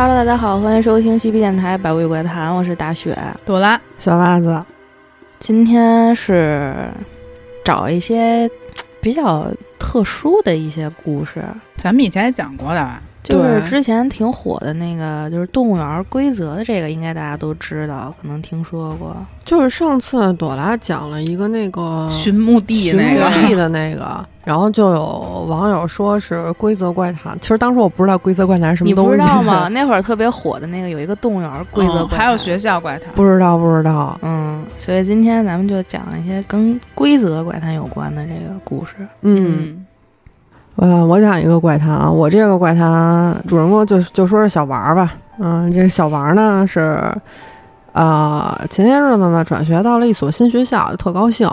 [0.00, 3.18] Hello，大家好，欢迎收听西皮电台《百味怪谈》，我是大雪。
[3.44, 3.80] 朵拉。
[3.98, 4.64] 小袜子。
[5.40, 6.72] 今天是
[7.64, 8.48] 找一些
[9.00, 11.42] 比较特殊的一些故事，
[11.74, 12.88] 咱们以前也讲过的，
[13.24, 19.16] 就是之前挺火的那个，就是动物园规则的这个，应该大家都知道，可能听说过。
[19.44, 23.28] 就是上次朵拉讲了一个那个寻墓地那个。
[23.48, 27.38] 地的那个，然后就有网友说是规则怪谈。
[27.38, 29.68] 其实当时我不知道规则怪谈是什么东西，你不知道吗？
[29.68, 34.18] 那会儿特别火的那个有一个动物园 规则怪谈，还有学校怪谈，不知道不知道。
[34.22, 38.94] 嗯，所以今天咱们就讲一些跟规则怪谈有关的这个故事。
[39.20, 39.84] 嗯，
[40.76, 45.12] 呃，我讲一个怪谈啊，我这个怪谈主人公就就说是小王吧。
[45.38, 46.98] 嗯，这个小王呢是。
[47.92, 51.50] 啊，前些日子呢，转学到了一所新学校，就特高兴。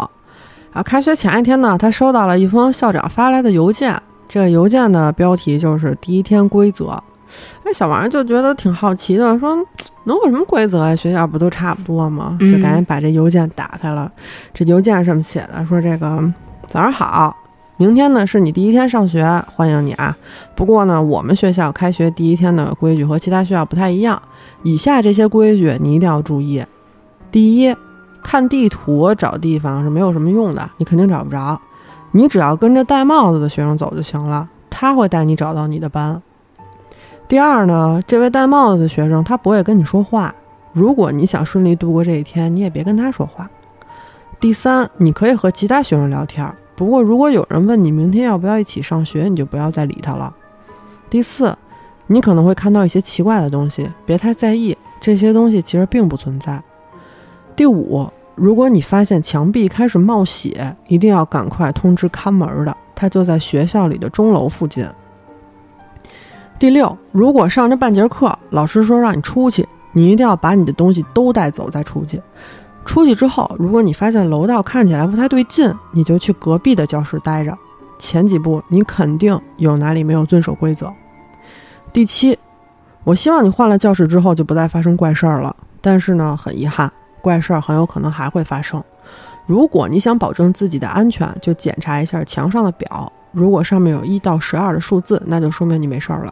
[0.76, 3.98] 啊，开学前一天呢，他收到了一封校长发来的邮件。
[4.28, 7.02] 这个邮件的标题就是“第一天规则”。
[7.64, 9.56] 哎，小王就觉得挺好奇的，说
[10.04, 10.94] 能有什么规则啊？
[10.94, 12.38] 学校不都差不多吗？
[12.42, 14.12] 就赶紧把这邮件打开了。
[14.54, 16.22] 这邮件上面写的说：“这个
[16.68, 17.34] 早上好，
[17.78, 19.24] 明天呢是你第一天上学，
[19.56, 20.18] 欢迎你啊。
[20.56, 24.22] 不过呢，我们学校开学第一天的规矩和其他学校不太一样。”
[24.64, 26.62] 以下这些规矩你一定要注意。
[27.32, 27.74] 第一，
[28.26, 31.62] 看地图找地方是没有什么用的，你肯定找不着。
[32.12, 36.20] 你只要跟着戴帽子的学生走就行了，他会带你找到你的班。
[37.28, 40.34] 第二呢，这位戴帽子的学生他不会跟你说话，
[40.74, 43.48] 如果你想顺利度过这一天，你也别跟他说话。
[44.40, 50.34] 第三，你可以和其他学生聊天，不过如果有人问你明天要不要一起上学，你就不要再理他了。
[51.10, 51.56] 第四。
[52.08, 56.62] 你可能会看到一些奇怪的东西，别太在意，这些东西其实并不存在。
[57.56, 64.86] 第五，如果你发现墙壁开始冒血，一定要赶快通知看门的，他就在学校里的钟楼附近。
[66.60, 72.22] 第六，如果上这半节课，老师说让你出去，你一定要把你的东西都带走再出去。
[72.84, 77.58] 出去之后，如果你发现楼道看起来不太对劲，你就去隔壁的教室待着。
[77.98, 80.92] 前几步你肯定有哪里没有遵守规则。
[81.94, 82.38] 第七，
[83.06, 85.56] 我希望你换了教室之后就不再发生怪事儿了。
[85.80, 86.92] 但是呢，很遗憾，
[87.26, 88.84] 怪事儿很有可能还会发生。
[89.48, 93.12] 如果你想保证自己的安全，就检查一下墙上的表。
[93.32, 96.32] 如果上面有一到十二的数字，那就说明你没事儿了。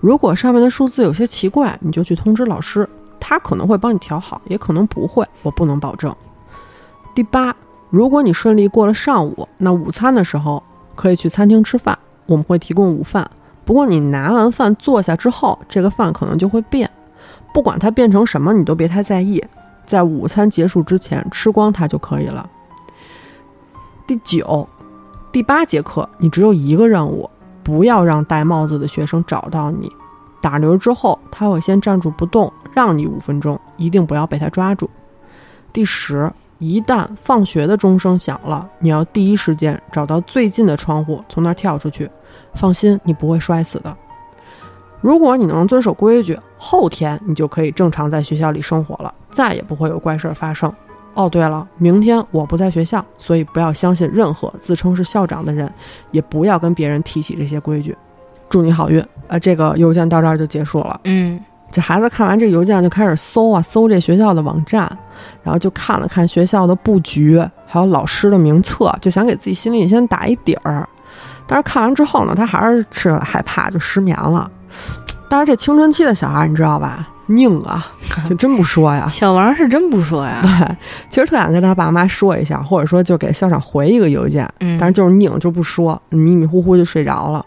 [0.00, 2.86] 如果上面的数字有些奇怪，你就去通知老师，
[3.18, 6.14] 他可能会帮你调好，也可能不会，我不能保证。
[7.14, 7.56] 第八，
[7.88, 10.62] 如果你顺利过了上午，那午餐的时候
[10.94, 13.30] 可以去餐厅吃饭，我们会提供午饭。
[13.64, 16.90] 不过你拿完饭坐下之后，这个饭可能就会变，
[17.54, 19.42] 不管它变成什么，你都别太在意，
[19.86, 22.48] 在午餐结束之前吃光它就可以了。
[24.06, 24.68] 第九、
[25.32, 27.28] 第八节课你只有一个任务，
[27.62, 29.90] 不要让戴帽子的学生找到你。
[30.42, 34.90] 打铃之后，他会先站住不动，让你五分钟，一定不要被他抓住。
[35.72, 42.10] 第十，一旦放学的钟声响了，你要第一时间找到最近的窗户，从那儿跳出去。
[42.54, 43.96] 放心，你不会摔死的。
[45.04, 50.72] 如果你能遵守规矩，后天你就可以正常在学校里生活了，再也不会有怪事发生。
[51.12, 55.70] 哦，对了，明天我不在学校，所以不要相信任何自称是校长的人，
[56.10, 57.94] 也不要跟别人提起这些规矩。
[58.48, 59.04] 祝你好运。
[59.28, 60.98] 呃，这个邮件到这儿就结束了。
[61.04, 61.38] 嗯，
[61.70, 64.90] 这孩子看完这个邮件就开始搜啊，搜这学校的网站，
[65.42, 70.88] 然后就看了看学校的布局，还有老师的名册，就想给自己心里先打一底儿。
[71.46, 74.50] 但是看完之后呢，他还是是害怕，就失眠了。
[75.28, 77.08] 但是这青春期的小孩，你知道吧？
[77.26, 77.86] 拧啊，
[78.28, 79.08] 就真不说呀。
[79.08, 80.40] 小王是真不说呀。
[80.42, 80.76] 对，
[81.08, 84.46] 其实特想跟他爸妈说一下，或者说就给校长回一个邮件。
[84.60, 84.76] 嗯。
[84.78, 87.44] 但是就是拧就不说，迷迷糊糊就睡着了。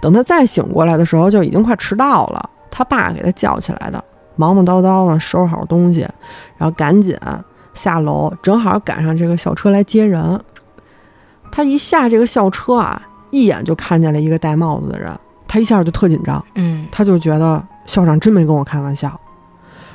[0.00, 2.48] 等他再醒过来的时候，就已经快迟到了。
[2.70, 4.02] 他爸给他叫起来的，
[4.36, 6.00] 忙忙叨叨的收拾好东西，
[6.56, 7.18] 然后赶紧
[7.74, 10.40] 下楼，正好赶上这个校车来接人。
[11.50, 13.02] 他一下这个校车啊。
[13.32, 15.08] 一眼就看见了一个戴帽子的人，
[15.52, 19.20] 他一下就特紧张，嗯，他就觉得校长真没跟我开玩笑，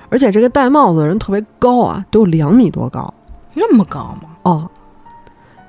[0.09, 3.13] 而且这个戴帽子的人特别高啊，得有两米多高，
[3.53, 4.27] 那么高吗？
[4.41, 4.69] 哦，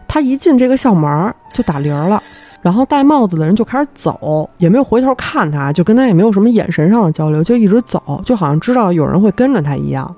[0.08, 2.20] 他一进这个校门就打铃了，
[2.62, 10.12] 然后戴帽子的人就开始走，也没有回头看他，就跟他也没有什么眼神上的交流，就一直走，就好像知道有人会跟着他一样，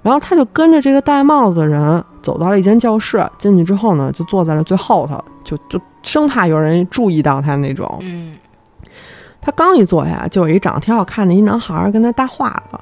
[0.00, 5.78] 然后他就跟着这个戴帽子的人走到了一间教室，进去之后呢，就坐在了最后头，就就。
[6.04, 8.36] 生怕有人注意到他那种，嗯，
[9.44, 12.80] 他刚一坐下，就有一长得挺好看的一男孩跟他搭话了。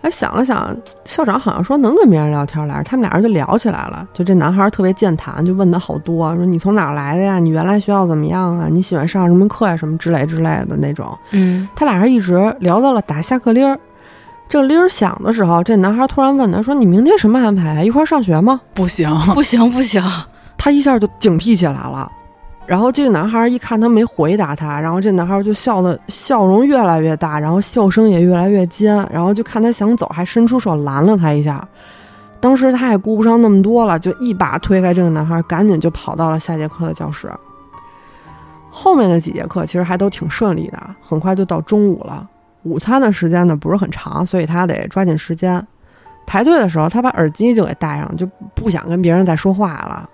[0.00, 4.04] 哎，想了想，校长好像说能跟别人聊天来着，他们俩人就聊起来了。
[4.12, 7.38] 就这男孩特别健谈，就问他好多，说你从哪儿来的呀？
[7.38, 8.66] 你原来学校怎么样啊？
[8.68, 9.76] 你喜欢上什么课呀？
[9.76, 11.16] 什么之类之类的那种。
[11.30, 13.78] 嗯他俩人一直聊到了打下课铃儿。
[14.48, 17.82] 这铃儿响的时候，这男孩突然问他说：“你明天什么安排啊？
[17.84, 20.02] 一块儿上学吗不行，不行不行，？”
[20.58, 22.10] 他一下就警惕起来了。
[22.72, 31.62] 然后这个男孩一看他没回答他，然后这男孩就笑的笑容越来越大，然后笑声也越来越尖，然后就看他想走，还伸出手拦了他一下。
[32.40, 37.30] 当时他也顾不上那么多了，就一把推开这个男孩，赶紧就跑到了下节课的教室。
[38.70, 42.26] 后面的几节课其实还都挺顺利的，很快就到中午了。
[42.62, 45.62] 午餐的时间呢不是很长，所以他得抓紧时间。
[46.26, 50.08] 排队的时候，他把耳机就给戴上，就不想跟别人再说话了。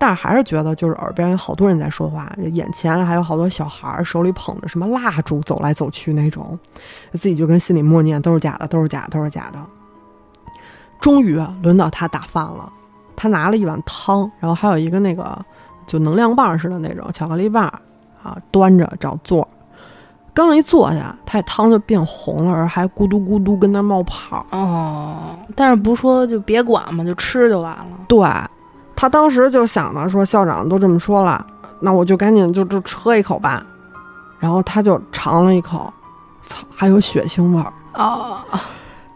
[0.00, 6.58] 但是还是觉得就是耳边有好多人在说话，眼前还有好多小孩儿手里捧着什么蜡烛走来走去那种，
[7.12, 9.58] 自己就跟心里默念都是假的，都是假的，都是假的。
[11.02, 12.72] 终于轮到他打饭了，
[13.14, 15.38] 他拿了一碗汤，然后还有一个那个
[15.86, 17.64] 就能量棒似的那种巧克力棒
[18.22, 19.48] 啊，端着找座儿。
[20.32, 24.46] 刚一坐下，他这汤就变红了，而还咕嘟咕嘟跟那冒泡。
[24.50, 27.86] 哦，但是不是说就别管嘛，就吃就完了。
[28.08, 28.18] 对
[29.00, 31.42] 他当时就想着说，校长都这么说了，
[31.78, 33.64] 那我就赶紧就就喝一口吧。
[34.38, 35.90] 然后他就尝了一口，
[36.44, 37.72] 操，还有血腥味儿。
[37.92, 38.44] 啊，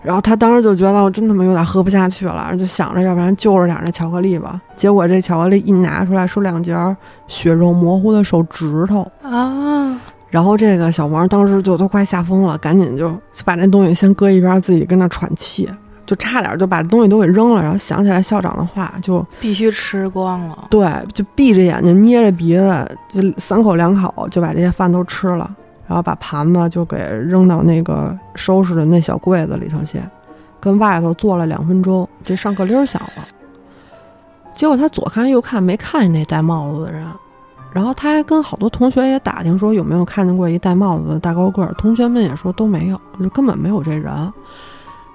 [0.02, 4.58] 然后他当时就觉得我真他妈有点喝不下去了，就想着要不然就着点那巧克力吧。
[4.74, 6.96] 结果这巧克力一拿出来，说两截儿
[7.28, 9.06] 血肉模糊的手指头。
[9.22, 10.00] 啊，
[10.30, 13.14] 然后这个小王当时就都快吓疯了，赶紧就
[13.44, 15.70] 把那东西先搁一边，自己跟那喘气，
[16.06, 17.62] 就差点就把东西都给扔了。
[17.62, 20.66] 然后想起来校长的话，就必须吃光了。
[20.70, 25.50] 对，就闭着眼睛捏着鼻子，就三口两口就把这些饭都吃了，
[25.86, 30.00] 然后把盘子就给扔到那个收拾的那小柜子里头去，
[30.60, 33.24] 跟外头坐了两分钟，这上课铃儿响了。
[34.54, 37.04] 结果他左看右看没看见那戴帽子的人，
[37.72, 44.32] 然后他还跟好多同学也打听说有没有看见过一戴帽子的大高个儿，同学们也说都没有，就根本没有这人。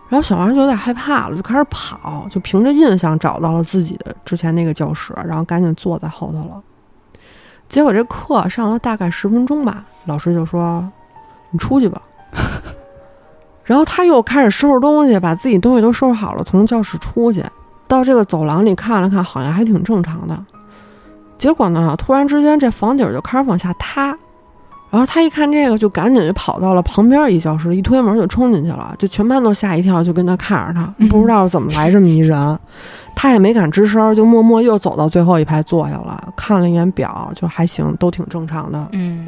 [0.09, 6.61] 然后小王就有点害怕了，就开始跑，就凭着印象找到了自己的之前那个教室，然后赶紧坐在后头了。
[7.67, 10.83] 结果这课上了大概十分钟吧，老师就说
[11.51, 12.01] ：“你出去吧。
[13.63, 17.45] ”然后他又开始收拾东西，把自己东西都收拾好了，从教室出去，
[17.88, 20.44] 到这个走廊里看了看，好像还挺正常的。
[21.38, 24.17] 结果呢，突然之间这房顶就开始往下塌，
[24.91, 32.59] 然后他一看这个，就赶紧就跑到了旁边一教室，一推门就冲进去了，就全班都吓一跳，就跟他看着他，不知道怎么来这么一人，
[33.15, 38.88] 他也没敢吱声，就默默又走到最后一排坐下了，看了一眼表，就还行，都挺正常的。
[38.94, 39.27] 嗯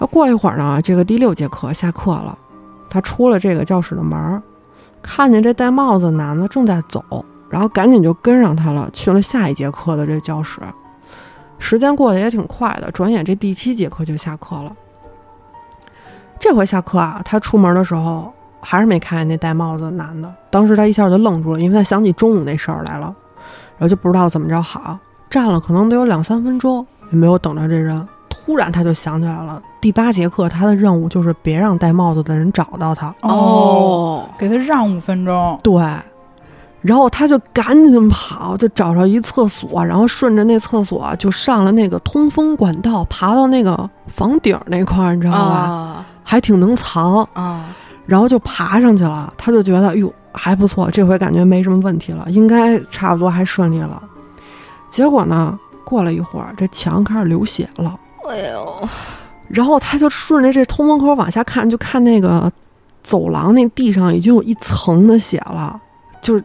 [0.00, 2.36] 那过一会儿呢，这个第六节课下课了，
[2.90, 4.42] 他出了这个教室的门儿，
[5.00, 10.60] 看见这戴帽子男的正在走，然后赶紧就跟上他了，去了下一节课的这教室。
[11.62, 14.76] 时间过得也挺快的，转眼这第七节课就下课了。
[16.40, 23.14] 这回下课啊，他出门的时候还是没看见那戴帽子的男的，当时他一下就愣住了，因为他想起中午那事儿来了，
[23.78, 24.98] 然后就不知道怎么着好，
[25.30, 28.06] 站了可能得有两三分钟，也没有等着这人。
[28.28, 33.14] 突然他就想起来了，第八节课他的任务就是别让戴帽子的人找到他。
[33.20, 35.80] 哦，给他让五分钟，对，
[36.82, 45.38] 然后他就赶紧跑，就找着一厕所，然后顺着那厕所就上了那个通风管道，爬到那个房顶那块儿，你知道吧？
[45.38, 47.74] 啊还挺能藏，啊，
[48.06, 49.34] 然后就爬上去了。
[49.36, 54.00] 他就觉得，哟，还不错，这回感觉没什么问题了，应该差不多还顺利了。
[54.88, 57.98] 结果呢，过了一会儿，这墙开始流血了。
[58.30, 58.88] 哎呦，
[59.48, 62.50] 然后他就顺着这通风口往下看，就看那个
[63.02, 65.78] 走廊那地上已经有一层的血了，
[66.22, 66.42] 就是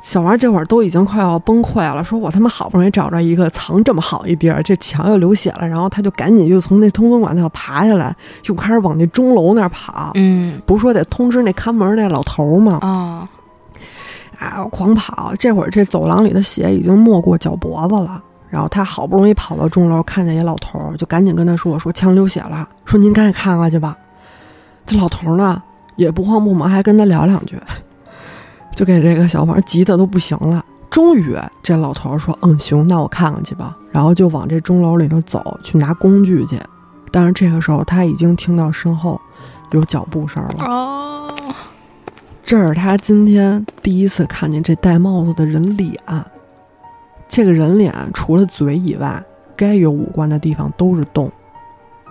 [0.00, 12.78] 小王这会儿都已经快要崩溃了，说我他妈好不容易找着一个藏这么好一地儿，这墙又流血了，然后他就赶紧又从那通风管道爬下来，就开始往那钟楼那儿跑，嗯不是说得通知那看门那老头儿吗？
[12.82, 13.28] 啊，
[14.38, 15.34] 啊，狂跑！
[15.38, 18.22] 这会儿这走廊里的血已经没过脚脖子了。
[18.50, 23.96] 然后他好不容易跑到钟楼，看见一老头儿，就赶紧跟他说：“说墙流血了，说您赶紧看看去吧。”
[24.86, 25.60] 这老头儿呢
[25.96, 27.58] 也不慌不忙，还跟他聊两句，
[28.74, 30.64] 就给这个小王急得都不行了。
[30.90, 36.58] 终于，这老头儿说：“嗯，行，那我看看去吧。”然后就往这钟楼里头走去拿工具去。
[37.10, 39.20] 但是这个时候，他已经听到身后
[39.72, 40.64] 有脚步声了。
[40.64, 41.34] 哦，
[42.44, 45.92] 这是他今天第一次看见这戴帽子的人脸。
[47.28, 49.24] 这个人脸除了嘴以外，
[49.56, 51.30] 该有五官的地方都是洞，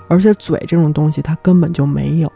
[0.09, 2.31] 而且嘴这种东西他根本就没有。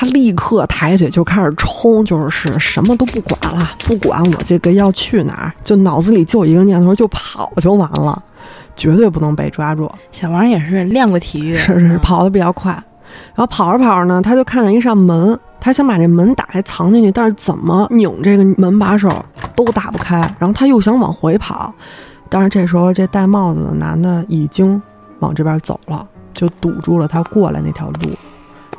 [0.00, 8.22] 他立刻抬腿就开始冲，就是什么都不管了，不管我这个要去哪儿，就脑子里就一个念头，就跑就完了，
[8.76, 9.90] 绝对不能被抓住。
[10.12, 12.70] 小王也是练过体育，是是是跑的比较快。
[13.34, 19.10] 然后跑着跑着呢，他就看见一扇门，他想把这门打开藏进去，但是怎么拧这个门把手
[19.56, 20.20] 都打不开。
[20.38, 21.74] 然后他又想往回跑，
[22.28, 24.80] 但是这时候这戴帽子的男的已经
[25.18, 28.10] 往这边走了，就堵住了他过来那条路。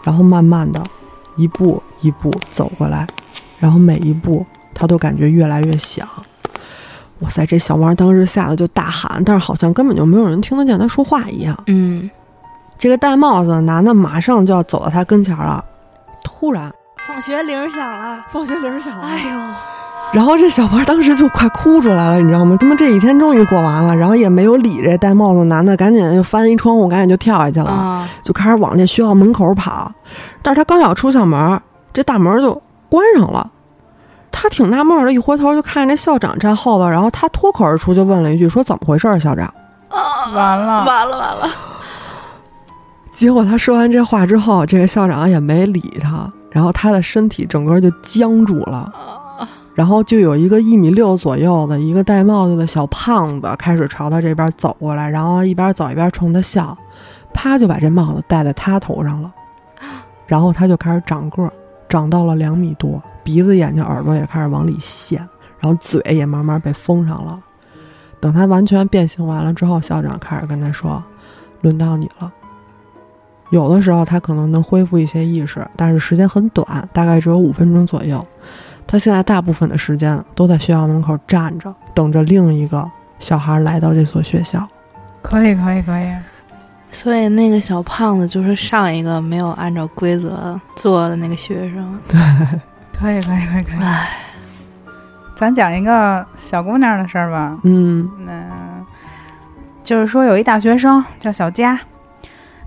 [0.01, 0.81] 然后慢慢的，
[1.39, 3.07] 一步一步走过来，
[3.59, 6.07] 然后每一步他都感觉越来越响。
[7.21, 11.57] 哇塞，这小猫当时吓得就大喊，但是好像根本就没有人听得见他说话一样。
[11.67, 12.09] 嗯。
[12.77, 15.63] 这个戴帽子的男的马上就要走到他跟前了，
[16.23, 16.71] 突然，
[17.05, 19.78] 放学铃响了，放学铃响了，哎呦！
[20.11, 22.57] 然后这小孩当时就快哭出来了，你知道吗？
[22.59, 29.91] 他妈这几天终于过完了，然后也没有理这戴帽子男的，赶紧就翻一窗户，赶紧就跳下去了，就开始往这学校门口跑。
[30.41, 31.61] 但是他刚要出校门，
[31.93, 33.49] 这大门就关上了。
[34.31, 39.45] 他挺纳闷的，一回头就看见这校长站后头，然后他脱口而出就问了一句：“说怎么回事，校长？”
[39.89, 41.49] 啊，完了，完了，完了！
[43.11, 48.91] 结果他说完这话之后，这个校长也没理他，然后他的身体整个就僵住了，
[49.79, 56.77] 然后就有一个一米六左右的一个戴帽子的小胖子开始朝他这边走过来，然后一边走一边冲他笑，
[57.33, 59.33] 啪就把这帽子戴在他头上了，
[60.27, 61.49] 然后他就开始长个，
[61.87, 65.17] 长到了两米多，鼻子、眼睛、耳朵也开始往里陷，
[65.61, 67.39] 然后嘴也慢慢被封上了。
[68.19, 71.01] 等他完全变形完了之后，校长开始跟他说
[71.63, 72.29] ：“轮到你了。”
[73.49, 78.27] 有的时候他可能能恢复一些意识，但是时间很短，大概只有五分钟左右。
[78.91, 84.67] 他现在大部分的时间都在学校门口站着，等着另一个小孩来到这所学校。
[85.21, 86.11] 可以，可以，可以。
[86.91, 91.99] 所以那个小胖子就是上一个没有按照规则做的那个学生。
[92.07, 92.19] 对，
[92.99, 93.79] 可以，可以，可以，可以。
[93.79, 94.09] 哎，
[95.35, 97.59] 咱讲一个小姑娘的事儿吧。
[97.61, 98.33] 嗯，那
[99.83, 101.79] 就是说有一大学生叫小佳。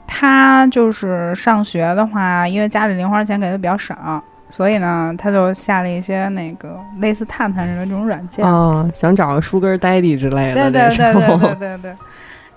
[0.06, 10.70] 他就是上学的话，因为家里零花钱给的比较少，所以呢，他就下了一些那个类似探探似的这种软件，嗯，想找个书根儿 y 之类的。
[10.70, 11.94] 对对对对对对对。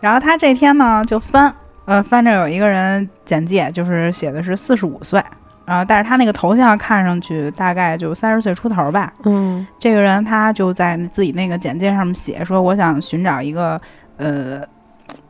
[0.01, 5.23] 然后他这天呢，就翻，呃，翻着有一个人简介，就是写的是四十五岁，
[5.63, 9.13] 然后但是他那个头像看上去大概就三十岁出头吧。
[9.23, 9.65] 嗯。
[9.79, 13.79] 这个人他就在自己那个简介上面写说：“我想寻找一个，
[14.17, 14.59] 呃。”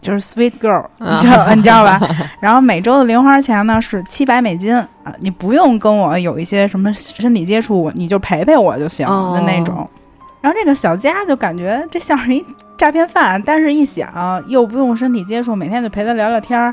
[0.01, 1.99] 就是 sweet girl，你知道 你知道吧？
[2.39, 4.87] 然后每周的零花钱呢是七百美金啊，
[5.19, 9.89] 你不用跟我有一些什么身体接触，你就陪陪我就行的那种。
[10.41, 12.45] 然后这个小佳就感觉这像是一
[12.77, 16.71] 诈骗犯，但是一想又不用身体接触，每天就陪他聊聊天儿，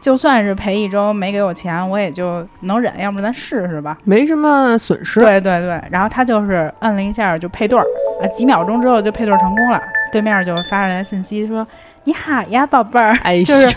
[0.00, 2.96] 就算是陪一周没给我钱，我也就能忍。
[3.00, 3.98] 要不咱试试吧？
[4.04, 5.18] 没什么损失。
[5.18, 5.82] 对对对。
[5.90, 7.84] 然后他就是摁了一下就配对儿
[8.22, 11.66] 啊，几秒钟之后就配对成功了，对面就发来信息说。
[12.08, 13.70] 你好呀，宝贝儿，就是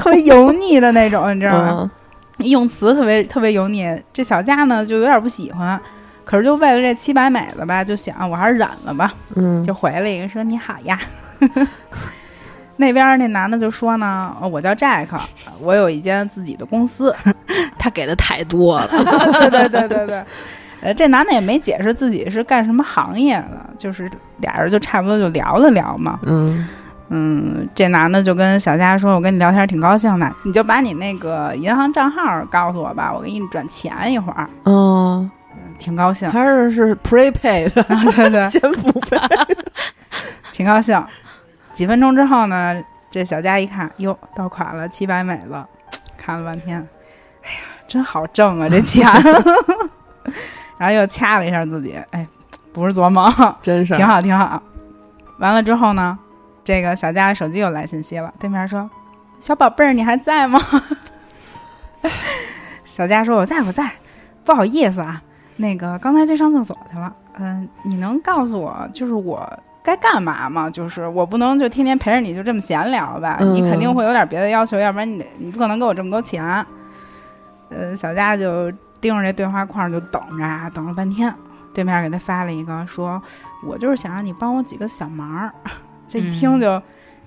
[0.00, 1.90] 特别油腻的那种， 你知道吗？
[2.38, 3.88] 用词特别特别油腻。
[4.12, 5.80] 这小佳呢，就有点不喜欢，
[6.24, 9.14] 可是就为了这七百美子吧，就想我还是忍了吧。
[9.36, 10.98] 嗯，就回了一个说你好呀。
[12.78, 15.06] 那边那男的就说呢，我叫 Jack，
[15.60, 17.14] 我有一间自己的公司。
[17.78, 18.88] 他给的太多了。
[18.88, 20.24] 对对对对对。
[20.80, 26.18] 呃，这男的也没解释自己是干什么行业的，就是俩人就差不多就聊了聊嘛。
[26.24, 26.68] 嗯。
[27.10, 35.30] 嗯，这男的就跟小佳说：“我跟你聊天挺高兴的，你就把你那个银行账号告诉我吧，我给你转钱一会儿。”嗯，
[35.78, 36.30] 挺高兴。
[36.30, 39.18] 还是是 prepaid，对 对， 先付费，
[40.52, 41.02] 挺高兴。
[41.72, 42.74] 几分钟之后呢，
[43.10, 45.66] 这小佳一看，哟，到款了七百美了，
[46.18, 46.76] 看了半天，
[47.42, 49.06] 哎呀，真好挣啊这钱。
[50.76, 52.28] 然后又掐了一下自己，哎，
[52.72, 54.62] 不是做梦，真是挺好挺好。
[55.38, 56.18] 完了之后呢？
[56.68, 58.90] 这个小佳手机又来信息了，对面说
[59.40, 60.60] ：“小宝贝儿，你还在吗？”
[62.84, 63.90] 小佳说：“我在，我在。
[64.44, 65.22] 不好意思啊，
[65.56, 67.10] 那个刚才去上厕所去了。
[67.38, 69.50] 嗯，你能告诉我，就是我
[69.82, 70.68] 该干嘛吗？
[70.68, 73.38] 就是我不能就天天陪着你就这么闲聊吧？
[73.40, 76.44] 你肯定会有点别的要求，要不然你得你不可能给我这么多钱。”
[77.72, 78.70] 呃，小佳就
[79.00, 81.34] 盯着这对话框就等着啊，等了半天，
[81.72, 83.22] 对面给他发了一个说
[83.66, 85.50] ：“我就是想让你帮我几个小忙。”
[86.08, 86.80] 这一听就，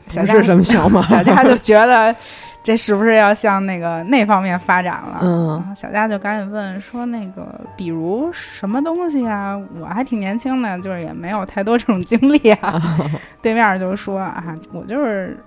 [0.08, 2.16] 不是什么 小马，小佳就觉得
[2.64, 5.20] 这是不是要向那个那方面发展了？
[5.22, 9.60] 嗯，小佳就赶紧问说：“那个，比如什么东西啊？
[9.80, 12.82] 我还挺年轻的，就是也没有太多这种经历啊。
[13.42, 15.38] ”对面就说：“啊，我就是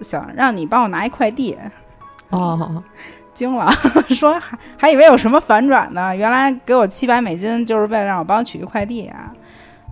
[0.00, 1.56] 想让你帮我拿一快递。”
[2.30, 2.82] 哦，
[3.34, 3.68] 惊了，
[4.10, 9.32] 说还还以为有什么反转呢，原来给我七百美金就是为了让我帮取一快递啊！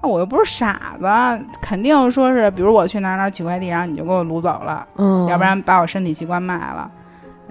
[0.02, 6.90] 那我又不是傻子，肯定说是，比如我去哪哪取快递，然后你就给我掳走了，嗯，要不然把我身体器官卖了。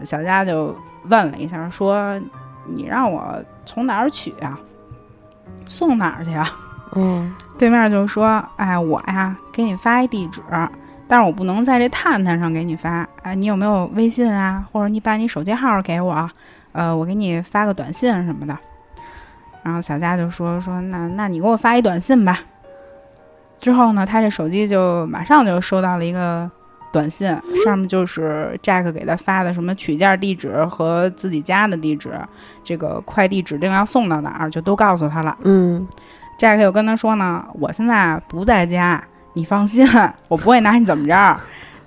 [0.04, 2.20] 小佳就问了一下，说
[2.68, 4.60] 你让我从哪儿取啊？
[5.66, 6.50] 送哪儿去啊？
[6.94, 10.42] 嗯对面就说：“哎，我呀，给你发一地址，
[11.08, 13.08] 但是我不能在这探探上给你发。
[13.22, 14.68] 哎，你有没有微信啊？
[14.72, 16.30] 或者你把你手机号给我，
[16.72, 18.58] 呃，我给你发个短信什么的。”
[19.64, 22.40] 然后小佳就说：“说那那你给我发一短信吧。”
[23.60, 26.50] 之后呢，他这手机就马上就收到了一个
[26.92, 27.30] 短信，
[27.64, 32.12] 上面就是 Jack 给他发的什么取件地址和自己家的地址，
[32.64, 35.38] 这个快递指定要送到哪儿，就都告诉他了。
[35.44, 35.88] 嗯
[36.40, 39.04] Jack 又跟他说呢，我现在不在家，
[39.34, 39.88] 你放心，
[40.28, 41.38] 我不会拿你怎么着。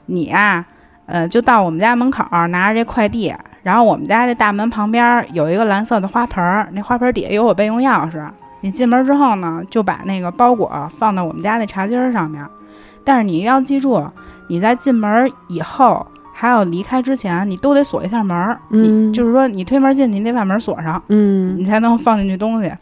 [0.07, 0.65] 你呀、
[1.07, 8.25] 呃，就到我们家门口拿着这快递，然后我们家这大门旁边儿有一个蓝色的花盆儿，那花盆儿底下有我备用钥匙。
[8.61, 12.47] 你进门之后呢，就把那个包裹放到我们家那茶几儿上面。
[13.03, 14.07] 但是你要记住，
[14.49, 18.61] 你在进门以后，还有离开之前，你都得锁一下门儿。
[18.71, 21.03] 嗯你就是说，你推门进去，你得把门锁上。
[21.09, 22.73] 嗯你才能放进去东西。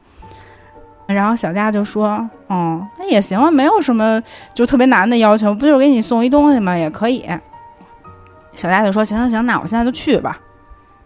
[1.06, 4.22] 然后小佳就说：“哦，那也行啊，没有什么
[4.54, 6.76] 就特别难的要求，不就是给你送一东西吗？
[6.76, 7.28] 也可以。”
[8.54, 10.38] 小佳就说：“行行行，那我现在就去吧。”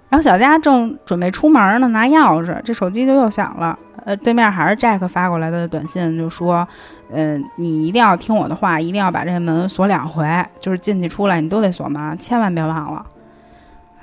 [0.08, 3.78] 然后小佳正准备出门呢，拿钥匙，这手机就又响了。
[4.04, 6.66] 呃，对面还是 Jack 发过来的短信，就说
[7.10, 10.25] ：“嗯、你一定要听我的话，一定要把这门锁两回，
[10.60, 13.04] 就是进去出来你都得锁门，千万别忘了。”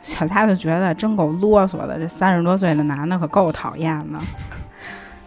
[0.02, 4.20] 小佳就觉得真够啰嗦的，这三十多岁的男的可够讨厌的。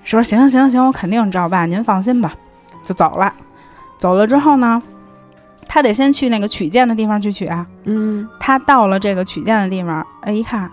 [0.05, 2.35] 说行行行行，我肯定照办，您放心吧，
[2.83, 3.33] 就走了。
[3.97, 4.83] 走了之后呢，
[5.67, 7.67] 他得先去那个取件的地方去取啊。
[7.85, 10.71] 嗯他到了这个取件的地方，哎，一看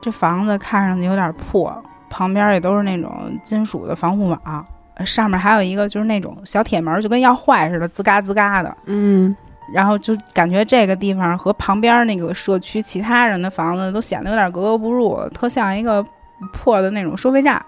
[0.00, 3.12] 这房子看上去有点破，旁边也都是那种
[3.42, 8.76] 金属的防护网，呃上面还有一个就是那种小铁门，就跟要坏似的，吱嘎吱嘎的。
[8.86, 9.34] 嗯
[9.74, 16.06] 然后就感觉这个地方和旁边那个社区其他人的房子都显得有点格格不入，特像一个
[16.52, 17.60] 破的那种收费站。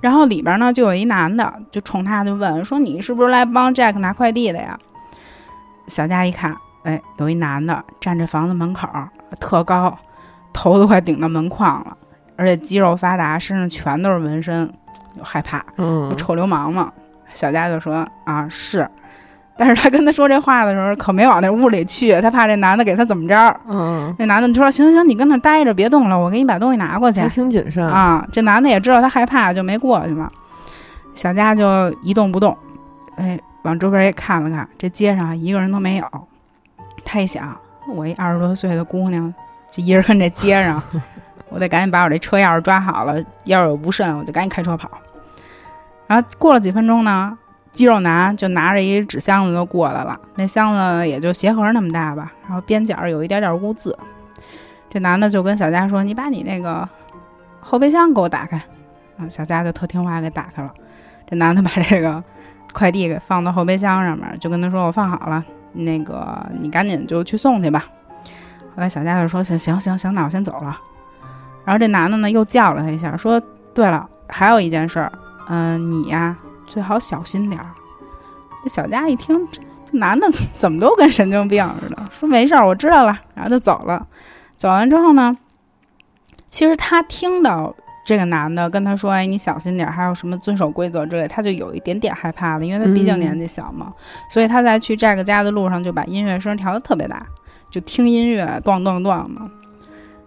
[0.00, 4.76] 然后里边呢就有一男的，就冲他就问说：“你是不是来帮 Jack 拿快递的呀？”
[5.90, 8.88] 小佳一看，哎，有一男的站这房子门口，
[9.40, 9.98] 特高，
[10.52, 11.96] 头都快顶到门框了，
[12.36, 14.72] 而且肌肉发达，身上全都是纹身，
[15.16, 15.62] 就害怕。
[15.76, 16.92] 嗯不臭流氓嘛？
[17.34, 18.88] 小佳就说啊是，
[19.58, 23.60] 但是他跟他说这话的时候，可没往那屋里去，他怕这男的给他怎么着。
[23.68, 27.86] 嗯，那男的就说行行行，你跟那待着，别动了，我给你把东西拿过去还挺谨慎。
[27.86, 28.26] 啊。
[28.32, 30.30] 这男的也知道他害怕，就没过去嘛。
[31.14, 32.56] 小佳就一动不动，
[33.16, 36.06] 哎，往周边也看了看，这街上一个人都没有。
[37.04, 37.56] 他一想，
[37.88, 39.32] 我一二十多岁的姑娘，
[39.70, 40.82] 就一人跟这街上，
[41.48, 44.90] 我得赶紧把我这车钥匙抓好了，要是有不慎，我就赶紧开车跑。
[46.06, 47.36] 然后过了几分钟呢，
[47.72, 53.96] 肌肉男就拿着一纸箱子就过来了，那箱子也就鞋盒那么大吧，然后边角有一点点污渍。
[54.88, 56.88] 这男的就跟小佳说：“你把你那个
[57.60, 58.56] 后备箱给我打开。”
[59.18, 60.72] 啊，小佳就特听话给打开了。
[61.28, 62.22] 这男的把这个
[62.72, 67.84] 快递给放到后备箱上面，就跟他说：“我放好了，那个你赶紧就去送去吧。”
[68.74, 70.78] 后来小佳就说：“行行行行，那我先走了。”
[71.64, 73.40] 然后这男的呢又叫了他一下，说
[73.74, 75.12] ：“对了，还有一件事儿，
[75.48, 77.70] 嗯、你呀最好小心点儿。”
[78.62, 79.60] 这小佳一听，这
[79.98, 84.06] 男的怎么都跟神经病似的，说：“没事儿，我知道了。”然后就走了。
[84.56, 85.36] 走完之后呢，
[86.48, 87.74] 其实他听到
[88.10, 93.92] 这个男的跟他说：“哎，你小心点儿，还有什么遵守规则之类。”他就有一点点害怕了，因为他毕竟嗯年纪小嘛，
[94.28, 97.24] 所以他在去 Jack 家的路上就把音乐声调得特别大，
[97.70, 99.40] 就听音乐咣咣咣的。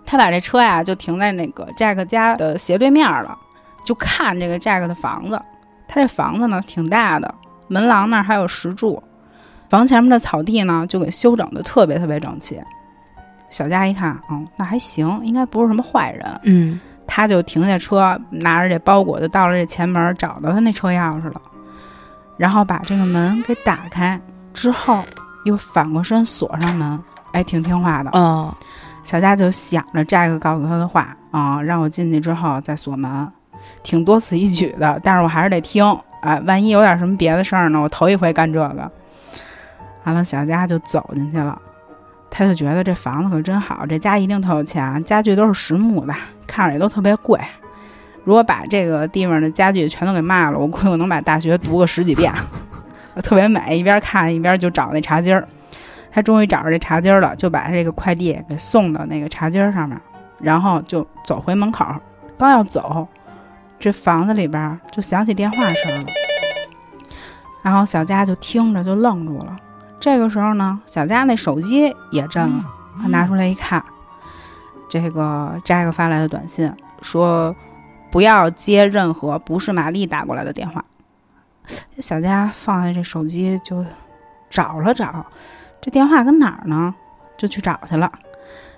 [0.06, 3.38] 他把这车呀就停在那个 Jack 家的斜对面了，
[3.86, 5.38] 就看这个 Jack 的房子。
[5.86, 7.36] 他这房子呢挺大的，
[7.68, 9.04] 门廊那儿还有石柱，
[9.70, 12.62] 房前面的草地呢就给修整的特别特别整齐。
[13.50, 16.40] 小佳一看，嗯，那还行，应该不是什么坏人。
[16.44, 21.42] 嗯他就停下车，拿着这包裹就到了这前门，找到他那车钥匙了，
[22.38, 24.20] 然后把这个门给打开，
[24.54, 25.04] 之后
[25.46, 27.00] 又反过身锁上门，
[27.32, 28.10] 哎，挺听话的。
[28.12, 28.54] 哦，
[29.04, 33.32] 小佳就想着 Jack 告诉他的话啊、让我进去之后再锁门，
[33.82, 35.84] 挺多此一举的，但是我还是得听，
[36.22, 38.92] 哎，万一有点什么别的事儿呢，我头一回干这个。
[40.04, 41.60] 完了，小佳就走进去了，
[42.30, 46.14] 他就觉得这房子可真好，这家一定特有钱，家具都是实木的，
[46.48, 47.40] 看着也都特别贵。
[48.24, 52.34] 如果把这个地方的家具全都给卖了，我估计我能把大学读个十几遍，
[53.22, 53.78] 特别美。
[53.78, 55.48] 一边看一边就找那茶几儿，
[56.12, 60.00] 他终于找着这茶几儿了，就把这个快递给送到那个茶几儿上面。
[60.40, 61.86] 然后就走回门口，
[62.38, 63.08] 刚要走，
[63.80, 66.10] 这房子里边就响起电话声了。
[67.62, 69.58] 然后小佳就听着就愣住了。
[70.00, 72.66] 这个时候呢，小佳那手机也震了，
[73.02, 73.82] 他拿出来一看，
[75.02, 77.56] 这个 Jack 发来的短信说
[78.12, 80.86] ：“不要接任何不是玛丽打过来的电话。”
[81.98, 83.84] 小佳放下这手机就
[84.52, 85.26] 找了找，
[85.82, 86.94] 这电话跟哪儿呢？
[87.36, 88.12] 就去找去了。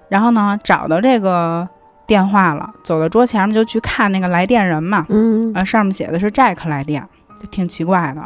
[0.07, 1.67] 然后呢，找到这个
[2.07, 7.05] 电话了，走到桌前面就去看那个来电人嘛，嗯啊，上面写的是 Jack 来电，
[7.41, 8.25] 就挺奇怪的。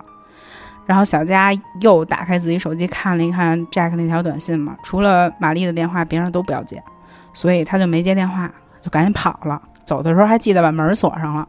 [0.86, 6.84] 然后小佳又打开自己手机看了一看 Jack 那条短信嘛，除了玛丽的电话，别人都不要接，
[7.34, 9.62] 所以他就没接电话，就赶紧跑了。
[9.86, 11.48] 走的时候还记得把门锁上了。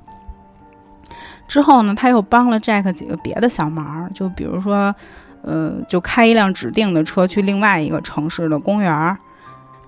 [1.47, 4.95] 之后呢，他又帮了 Jack 几个别的小忙，就比如说，
[5.43, 9.19] 呃，就开一辆指定的车去另外一个城市的公园儿。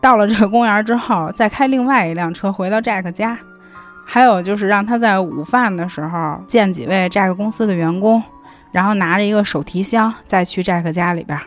[0.00, 3.38] 到了这个公园之后，再开另外一辆车回到 Jack 家。
[4.04, 8.20] 还有就是让他在午饭的时候见几位 Jack 公司的员工，
[8.72, 11.44] 然后拿着一个手提箱再去 Jack 家里边儿。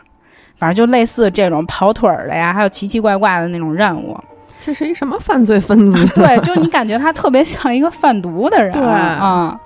[0.56, 4.18] 反正就类似这种跑腿儿的呀，还有奇奇怪怪的那种任务。
[4.64, 6.06] 这是一什么犯罪分子？
[6.14, 8.72] 对，就你感觉他特别像一个贩毒的人。
[8.72, 9.58] 对啊、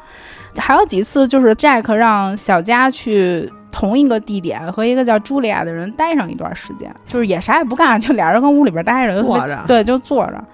[0.56, 10.44] 还有几次就是 Jack 让小佳去同一个地点和一个叫茱莉亚的人待上一段时间，就是也啥也不干，就俩人跟屋里边待着，坐着对，就坐着。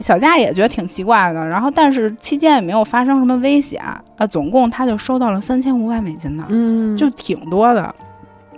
[0.00, 3.82] 小佳也觉得挺奇怪的，然后但是期间也没有发生什么危险
[4.16, 7.94] 啊，总共他就收到了三千五百美金呢，嗯，就挺多的。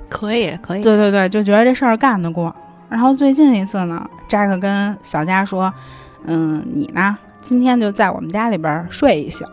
[0.08, 2.54] 可以可以，对对对，就觉得这事儿干得过。
[2.88, 5.72] 然后最近一次呢，Jack 跟小佳说
[6.24, 9.44] ：“嗯，你呢，今天就在我们家里边儿睡一宿。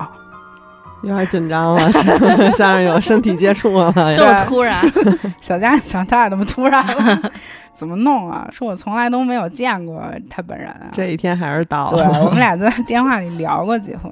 [1.02, 1.92] 有点紧张了，
[2.56, 3.92] 像是有身体接触了。
[4.16, 4.82] 这么突然，
[5.42, 7.32] ”小佳想他怎么突然了？
[7.74, 8.48] 怎么弄啊？
[8.52, 10.88] 说我从来都没有见过他本人啊。
[10.94, 12.30] 这一天还是到对，我。
[12.30, 14.10] 们俩在电话里聊过几回，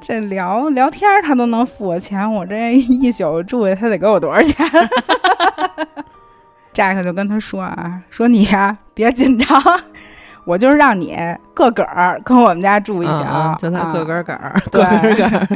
[0.00, 4.64] 这聊聊天儿他都能付我钱，我这一宿住下他得给我多少钱
[6.72, 9.48] ？Jack 就跟他说啊，说你呀、别紧张，
[10.44, 11.16] 我就是让你
[11.54, 15.48] 个个儿跟我们家住一宿，嗯嗯就他个啊个个儿，对个个个儿。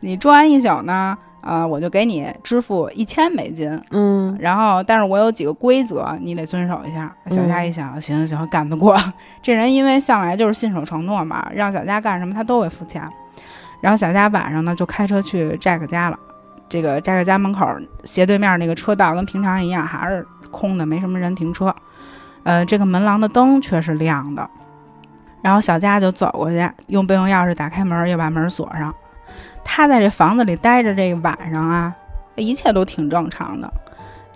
[0.00, 3.80] 你住完一宿呢，啊，我就给你支付一千美金。
[3.90, 7.14] 嗯，然后，但是我有几个规则，你得遵守一下。
[7.30, 8.98] 小佳一想，行行行，干得过。
[9.40, 13.02] 这人因为向来就是信守承诺嘛，让小佳干什么他都会付钱。
[13.80, 16.18] 然后小佳晚上呢就开车去 Jack 家了。
[16.68, 17.68] 这个 Jack 家门口
[18.02, 21.74] 斜对面那个车道跟平常一样，还是空的，没什么人停车。
[22.44, 24.48] 呃，这个门廊的灯却是亮的。
[25.42, 28.94] 然后小佳就走过去，用备用钥匙打开门，又把门锁上。
[29.64, 31.92] 他在这房子里待着这个晚上啊，
[32.36, 33.72] 一切都挺正常的。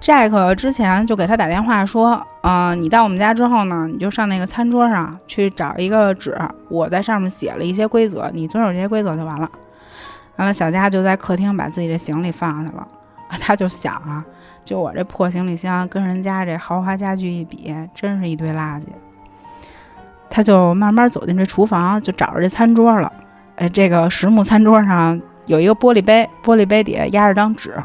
[0.00, 6.36] Jack 之前就给他打电话说，嗯、你到我们家之后呢，你就上那个餐桌上去找一个纸，
[6.68, 9.50] 我在上面写了一些规则，你遵守这些规则就完了。
[10.36, 12.86] 完了，小佳就在客厅把自己的行李放下了，
[13.40, 14.24] 他就想啊，
[14.66, 18.86] 就我这破行李箱跟人家这豪华家具一比，真是一堆垃圾。
[20.28, 23.10] 他就慢慢走进这厨房，就找着这餐桌了。
[23.54, 27.80] 哎，这个实木餐桌上有一个玻璃杯，玻璃杯底下压着张纸，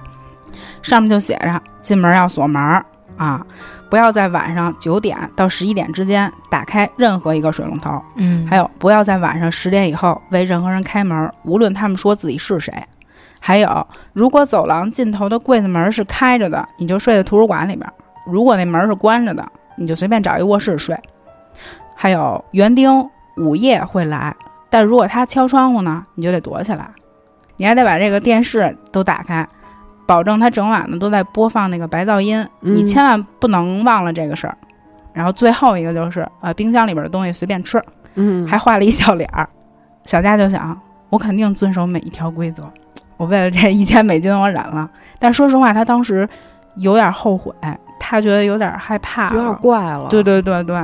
[0.82, 2.84] 上面就写着：进门要锁门儿
[3.16, 3.46] 啊，
[3.88, 12.74] 不要在晚上九点到十一点之间打开任何一个水龙头，嗯，还有不要在晚上十点以后为任何人开门，无论他们说自己是谁。
[13.44, 17.90] 还有，如果走廊尽头的柜子门是开着的，你就睡在图书馆里边；
[18.26, 19.44] 如果那门是关着的，
[19.76, 20.96] 你就随便找一卧室睡。
[21.96, 24.36] 还有，园丁午夜会来，
[24.70, 26.88] 但如果他敲窗户呢，你就得躲起来。
[27.58, 29.48] 你还得把这个电视都打开，
[30.06, 32.48] 保证他整晚呢都在播放那个白噪音。
[32.60, 34.56] 你嗯千万不能忘了这个事儿。
[35.14, 37.84] 然后最后一个就是，呃，冰箱里边的东西随便吃。
[38.16, 39.50] 嗯，还画了一笑脸儿。
[40.06, 42.64] 小佳就想，我肯定遵守每一条规则。
[43.22, 44.90] 我为了这一千美金，我忍了。
[45.20, 46.28] 但说实话，他当时
[46.78, 47.54] 有点后悔，
[48.00, 49.54] 他觉得有点害怕有点了。
[49.62, 50.08] 怪了。
[50.10, 50.84] 对对对对，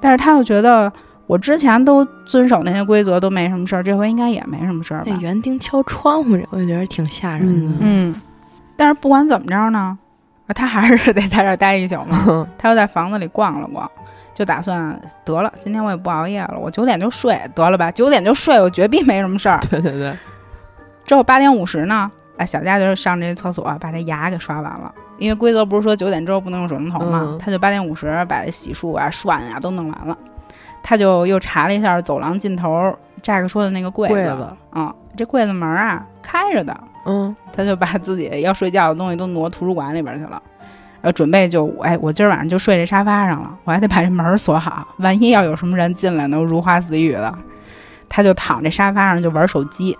[0.00, 0.92] 但是他又觉得
[1.26, 5.18] 我之前都遵守那些规则都没什么事儿，这回应该也没什么事儿吧那？
[5.20, 7.72] 园丁敲窗户这，我就觉得挺吓人的。
[7.80, 8.14] 嗯，
[8.76, 9.98] 但是不管怎么着呢，
[10.46, 12.46] 啊他还是得在这儿待一宿嘛。
[12.56, 13.90] 他又在房子里逛了逛，
[14.32, 19.58] 就打算得了，今天我也不熬夜了，我九点就睡得了吧，九点就睡，我绝逼没什么事儿。
[19.68, 20.16] 对对对，
[21.08, 30.16] 之后八点五十呢，哎，小佳就上这厕所把这牙给刷完了，因为规则不是说九点之后不能用水龙头嘛，嗯他就八点五十把这洗漱啊、涮啊都弄完了，
[30.82, 40.42] 他就又查了一下走廊尽头 Jack 说的那个柜子，柜子啊、这柜子门啊开着的，嗯 他就把自己要睡觉的东西都挪图书馆里边去了。
[41.00, 47.32] 呃，准备就哎，我今儿晚上就睡这沙发上了，我还得把这门锁好，万一要有什么人进来呢，如花似玉的。
[48.10, 49.96] 他就躺这沙发上就玩手机。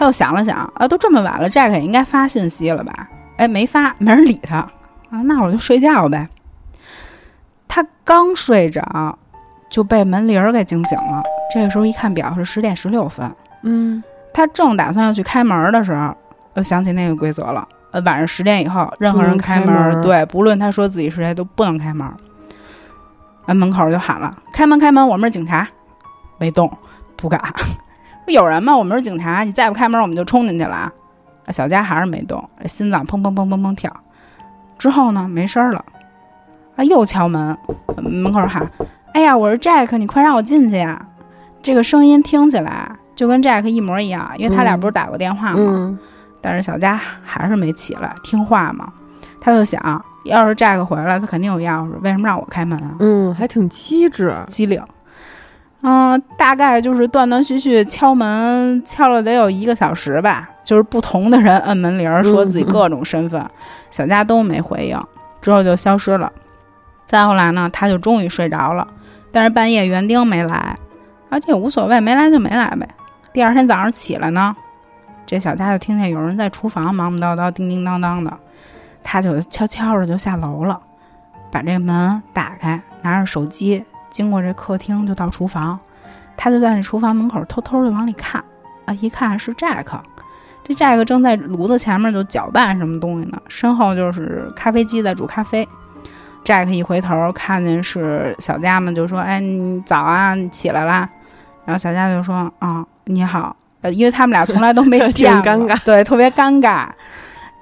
[0.00, 3.06] 他又想了想，啊，都这么晚了，Jack 也应该发信息了吧？
[3.36, 4.56] 哎，没发，没人理他
[5.10, 6.26] 啊，那我就睡觉呗。
[7.68, 9.18] 他刚睡着，
[9.68, 11.22] 就被门铃儿给惊醒了。
[11.52, 13.30] 这个时候一看表是十点十六分，
[13.62, 16.16] 嗯，他正打算要去开门的时候，
[16.54, 17.68] 又想起那个规则了。
[17.90, 22.10] 呃，晚上十点以后，任何人开门对，不论他说自己是谁，都不能开门。
[23.44, 25.06] 啊，门口就喊了：“开门，开门！
[25.06, 25.68] 我们是警察。”
[26.40, 26.74] 没动，
[27.16, 27.38] 不敢。
[28.30, 28.76] 说有人吗？
[28.76, 30.92] 我们是警察，你再不开门，我们就冲进去了啊！
[31.46, 33.92] 啊小佳还是没动，心脏砰砰砰砰砰跳。
[34.78, 35.84] 之后呢，没声儿了。
[36.76, 37.56] 啊，又敲门，
[37.96, 38.70] 呃门口喊
[39.12, 41.04] ：“哎呀，我是 Jack，你快让我进去呀！”
[41.60, 45.56] 这个声音听起来就跟 Jack 一模一样，因为他俩嗯不是打过电话吗？
[45.58, 45.98] 嗯
[46.42, 48.90] 但是小佳还是没起来，听话嘛。
[49.42, 52.94] 他就想，要是 Jack 回来，他肯定有钥匙，为什么让我开门啊？
[53.00, 54.34] 嗯，还挺机智。
[54.46, 54.82] 机灵。
[55.82, 60.48] 嗯、大概就是断断续续敲门，敲了得有一个小时吧。
[60.62, 63.44] 就是不同的人摁门铃，说自己各种身份，
[63.90, 65.00] 小佳都没回应，
[65.40, 66.30] 之后就消失了。
[67.06, 68.86] 再后来呢，他就终于睡着了，
[69.32, 70.78] 但是半夜园丁没来，
[71.28, 72.86] 啊，这也无所谓，没来就没来呗。
[73.32, 74.54] 第二天早上起来呢，
[75.26, 78.32] 这小佳就听见有人在厨房忙忙叨叨、叮叮当当的，
[79.02, 80.78] 他就悄悄的就下楼了，
[81.50, 85.78] 把这门打开，拿着手机经过这客厅就到厨房，
[86.36, 88.42] 他就在那厨房门口偷偷的往里看，
[88.84, 89.86] 啊，一看是 Jack，
[90.64, 95.68] 这 Jack 正在炉子前面就搅拌什么东西呢，身后就是咖啡机在煮咖啡。
[96.44, 101.08] Jack 一回头看见是小佳嘛，就说：“哎，你早啊，你起来啦。”
[101.66, 106.86] 然后小佳就说：“啊、你好。”呃，因为他们俩从来都没 见过，尴尬对，特别尴尬。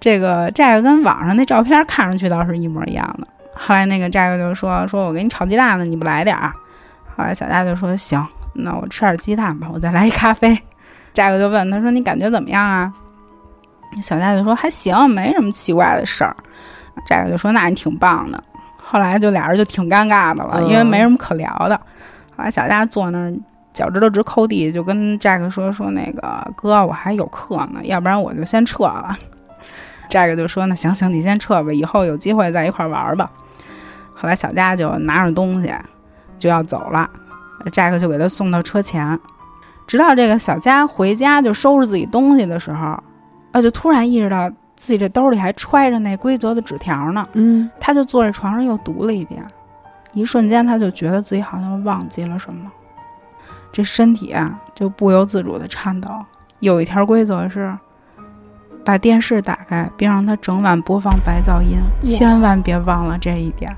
[0.01, 3.27] 这个 Jack 跟网上那照片看上去倒是一模一样的。
[3.59, 6.53] 后来那个 Jack 就说：“说我给你炒鸡蛋呢，你不来点儿？”
[7.17, 10.57] 后来小佳就说：“行，那我吃点鸡蛋吧，我再来一咖啡。
[11.13, 12.93] ”Jack 就问他说：“你感觉怎么样啊？”
[14.01, 16.37] 小佳就说：“还行，没什么奇怪的事儿。
[17.07, 18.43] ”Jack 就说：“那你挺棒的。”
[18.81, 21.77] 后来就俩人就挺尴尬的了，嗯因为没什么可聊的。
[22.37, 23.35] 后来小佳坐那儿
[23.75, 29.19] 脚趾头直抠地，就跟 Jack 说：“说那个哥，我还有课呢，要不然我就先撤了。
[30.09, 33.31] ”Jack 就说：“那行行，你先撤吧，以后有机会再一块儿玩儿吧。”
[34.21, 35.73] 后来小佳就拿着东西
[36.41, 37.09] 就要走了
[37.67, 39.19] ，Jack 就给他送到车前。
[39.87, 43.01] 直到这个小佳回家就收拾自己东西的时候，
[43.53, 47.27] 啊，就突然意识到自己这兜里还揣着那规则的纸条呢。
[47.35, 49.43] 嗯他就坐在床上又读了一遍，
[50.13, 52.71] 一瞬间他就觉得自己好像忘记了什么，
[53.73, 56.11] 这身体啊就不由自主的颤抖。
[56.59, 57.75] 有一条规则是，
[58.85, 63.75] 把电视打开，并让它整晚播放白噪音，千万别忘了这一点，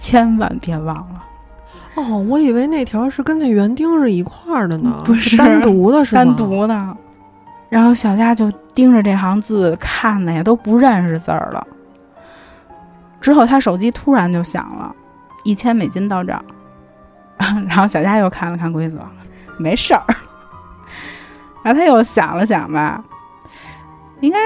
[0.00, 1.24] 千万别忘了。
[1.94, 6.24] 哦，我以为那条是跟那园丁是一块儿的呢，不是单独的，是吗？
[6.24, 6.96] 单独的。
[7.68, 11.64] 然后小佳就盯着这行字看的呀，都不认识字儿了。
[13.20, 14.92] 之后他手机突然就响了，
[15.44, 16.42] 一千美金到账。
[17.38, 18.98] 然后小佳又看了看规则，
[19.58, 20.02] 没事儿。
[21.62, 23.02] 然后他又想了想吧，
[24.20, 24.38] 应该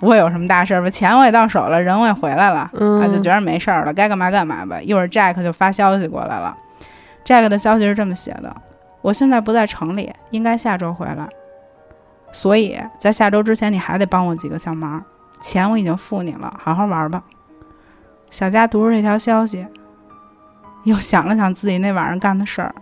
[0.00, 0.88] 不会有什么大事儿吧？
[0.88, 4.80] 钱我也到手了，人我也回来了，嗯，啊，就觉得没事儿了，该干嘛干嘛吧。
[4.80, 6.56] 一会儿 Jack 就发消息过来了
[7.22, 8.56] ，Jack 的消息是这么写的：
[9.02, 11.28] 我现在不在城里，应该下周回来，
[12.32, 15.04] 所以在下周之前你还得帮我几个小忙，
[15.42, 17.22] 钱我已经付你了，好好玩吧。
[18.30, 19.66] 小佳读着这条消息，
[20.84, 22.74] 又想了想自己那晚上干的事儿，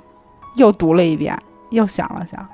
[0.54, 1.36] 又读了一遍，
[1.70, 2.48] 又想了想，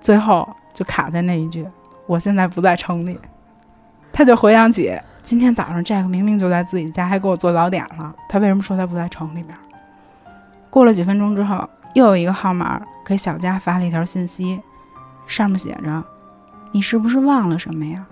[0.00, 1.66] 最后就卡在那一句
[2.06, 3.18] ：“我现在不在城里。”
[4.18, 9.56] 他就回想起今天早上 Jack 明明就在自己家，还给我做早点了，他为什么说他不在城里边？
[10.68, 14.60] 过了几分钟之后，又有一个号码给小佳发了一条信息，
[15.24, 16.02] 上面写着
[16.74, 18.04] ：“你是不是忘了什么呀？”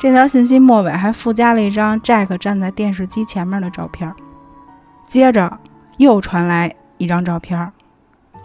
[0.00, 4.10] 这条信息末尾还附加了一张 Jack 站在电视机前面的照片。
[5.06, 5.58] 接着
[5.98, 7.70] 又传来一张照片，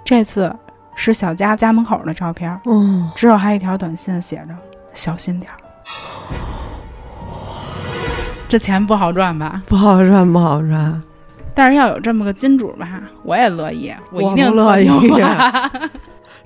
[0.04, 0.54] 这次
[0.94, 4.54] 是小佳家门口的照片，嗯，之后还有一条短信写着
[4.92, 5.56] ：“小心点儿。”
[8.50, 9.62] 这钱不好赚吧？
[9.68, 11.02] 不好赚，不好赚。
[11.54, 14.90] 但是要有这么个金主吧，我也乐意，我一定乐意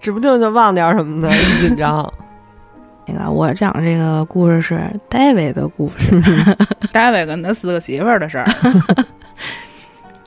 [0.02, 2.12] 指不定就忘点什么的，一紧张。
[3.08, 6.22] 那个我讲这个故事是戴维的故事。
[6.92, 8.46] 大卫跟他四个媳妇儿的事儿。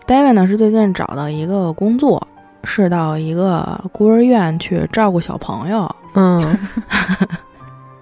[0.07, 2.27] 戴维呢是最近找到一个工作，
[2.65, 5.95] 是到一个孤儿院去照顾小朋友。
[6.15, 6.41] 嗯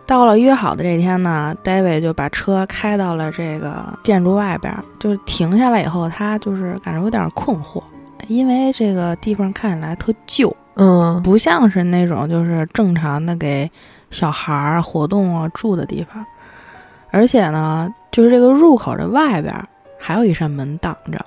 [0.06, 7.82] 到了约好的这天呢，David 就把车开到了这个建筑外边，就停下来以后，他就是感觉有点困惑，
[8.28, 13.70] 因为这个地方看起来特旧，嗯不像是那种就是正常的给
[14.10, 16.24] 小孩儿活动啊住的地方，
[17.10, 19.54] 而且呢，就是这个入口的外边
[19.98, 21.18] 还有一扇门挡着。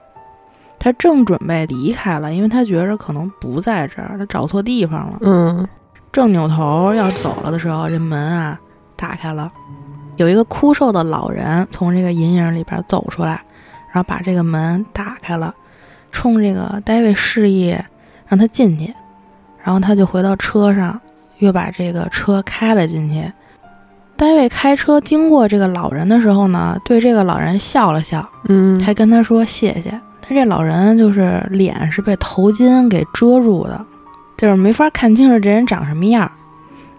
[0.79, 5.17] 他正准备离开了，因为他觉着可能不在这儿，他找错地方了。
[5.21, 5.67] 嗯
[6.11, 8.59] 正扭头要走了的时候，这门啊
[8.97, 9.49] 打开了，
[10.17, 13.39] 有一个枯瘦的老人从这个阴影里边走出来，
[13.93, 15.53] 然后把这个门打开了，
[16.11, 17.77] 冲这个大卫示意
[18.27, 18.93] 让他进去，
[19.63, 20.99] 然后他就回到车上，
[21.37, 23.31] 又把这个车开了进去。
[24.15, 29.91] 戴维开车经过这个老人的时候呢，对这个老人笑了笑，嗯，还跟他说谢谢。
[30.21, 33.85] 但这老人就是脸是被头巾给遮住的，
[34.35, 36.31] 就是没法看清楚这人长什么样儿。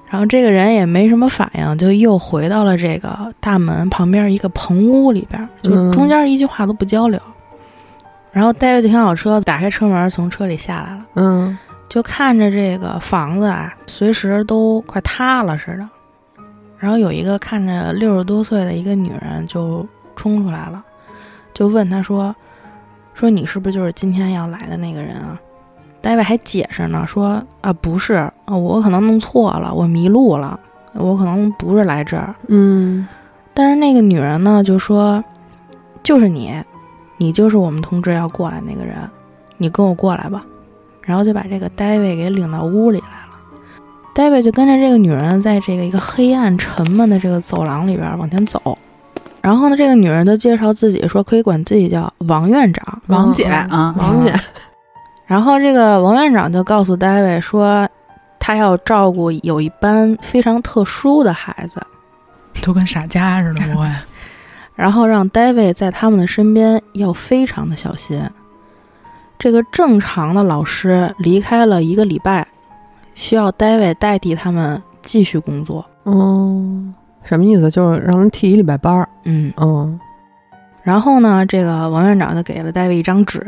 [0.09, 7.21] 然后这个人也没什么反应，就又回到了这个大门旁边一个棚屋里边，就嗯中间一句话都不交流。
[8.33, 15.89] 然后戴维就停好车，打开车门，从车里下来了，嗯就看着这个房子啊，随时都快塌了似的。
[16.79, 20.85] 然后有一个看着六十多岁的一个女人就冲出来了，
[21.53, 22.35] 就问他说
[23.15, 25.39] ：“说你是不是就是今天要来的那个人啊？”
[26.01, 30.59] 戴维还解释呢，说：“啊，不是啊，我可能弄错了，我迷路了，
[30.95, 32.35] 我可能不是来这儿。
[32.47, 33.07] 嗯”
[33.53, 35.23] 但是那个女人呢就说
[36.03, 36.55] ：“就是你，
[37.19, 38.97] 你就是我们通知要过来那个人，
[39.59, 40.45] 你跟我过来吧。”
[41.03, 43.37] 然后就把这个戴维给领到屋里来了。
[44.15, 48.79] 戴维就跟着这个女人在这个一个黑暗沉闷的这个走廊里边往前走。
[49.41, 53.03] 然后呢，这个女人就介绍自己说可以管自己叫王院长。
[53.07, 54.35] 王姐嗯啊，王姐，
[55.27, 57.89] 然后这个王院长就告诉大卫说，
[58.39, 61.81] 他要照顾有一班非常特殊的孩子，
[62.63, 63.89] 都跟傻家似的，不会？
[64.75, 68.23] 然后让 David 在他们的身边要非常的小心。
[69.39, 72.47] 这个正常的老师离开了一个礼拜，
[73.15, 75.85] 需要 David 代替他们继续工作。
[76.05, 77.71] 嗯，什么意思？
[77.71, 79.09] 就是让他替一礼拜班儿。
[79.25, 79.99] 嗯，嗯
[80.83, 83.45] 然后呢，这个王院长就给了 David 一张纸，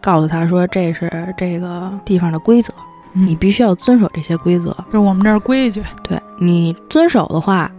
[0.00, 2.72] 告诉他说这是这个地方的规则，
[3.16, 4.76] 你必须要遵守这些规则。
[4.92, 7.70] 就我们这儿规矩，对你遵守的话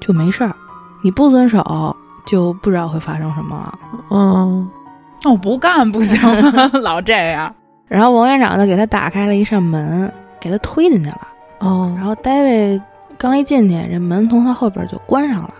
[0.00, 0.54] 就没事儿，
[1.02, 3.78] 你不遵守就不知道会发生什么了。
[4.10, 4.68] 嗯
[5.24, 6.70] 那我不干不行吗？
[6.82, 7.54] 老这样，
[7.86, 11.20] 然后王院长就给他打开了一扇门，给他推进去了。
[11.60, 12.82] 哦，然后戴维
[13.16, 15.54] 刚一进去，这门从他后边就关上了。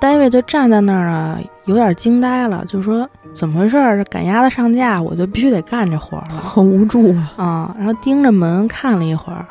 [0.00, 3.96] 戴维就站在那儿啊，有点惊呆了，就说怎么回事儿？
[3.96, 7.32] 这赶鸭子上架，我就必须得干这活儿了很无助啊。
[7.36, 7.76] 啊！
[7.78, 9.44] 然后盯着门看了一会儿，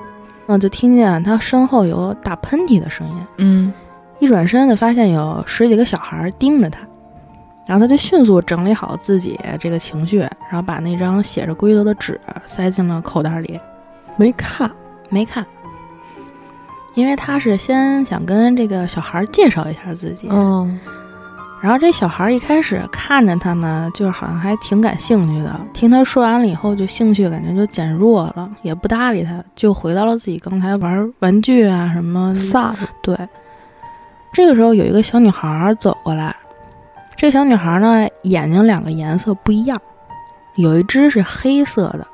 [0.45, 3.15] 那就听见他身后有打喷嚏的声音。
[3.37, 3.73] 嗯，
[4.19, 6.79] 一转身就发现有十几个小孩盯着他，
[7.65, 13.59] 然后他就迅速整理好自己这个情绪，然后把那张写着规则的纸塞进了口袋里，
[14.15, 14.71] 没看。
[15.09, 15.45] 没看，
[16.97, 20.79] 因为他是先想跟这个小孩介绍一下自己，嗯。
[21.61, 32.79] 然后这小孩一开始看着他呢，就是好像还挺感兴趣的，听他说完了以后，就兴趣感觉就减弱了，也不搭理他，就回到了自己刚才玩玩具啊什么散了。
[33.03, 33.15] 对，
[34.33, 36.35] 这个时候有一个小女孩走过来，
[37.15, 39.77] 这小女孩呢眼睛两个颜色不一样，
[40.57, 42.05] 有一只是黑色的，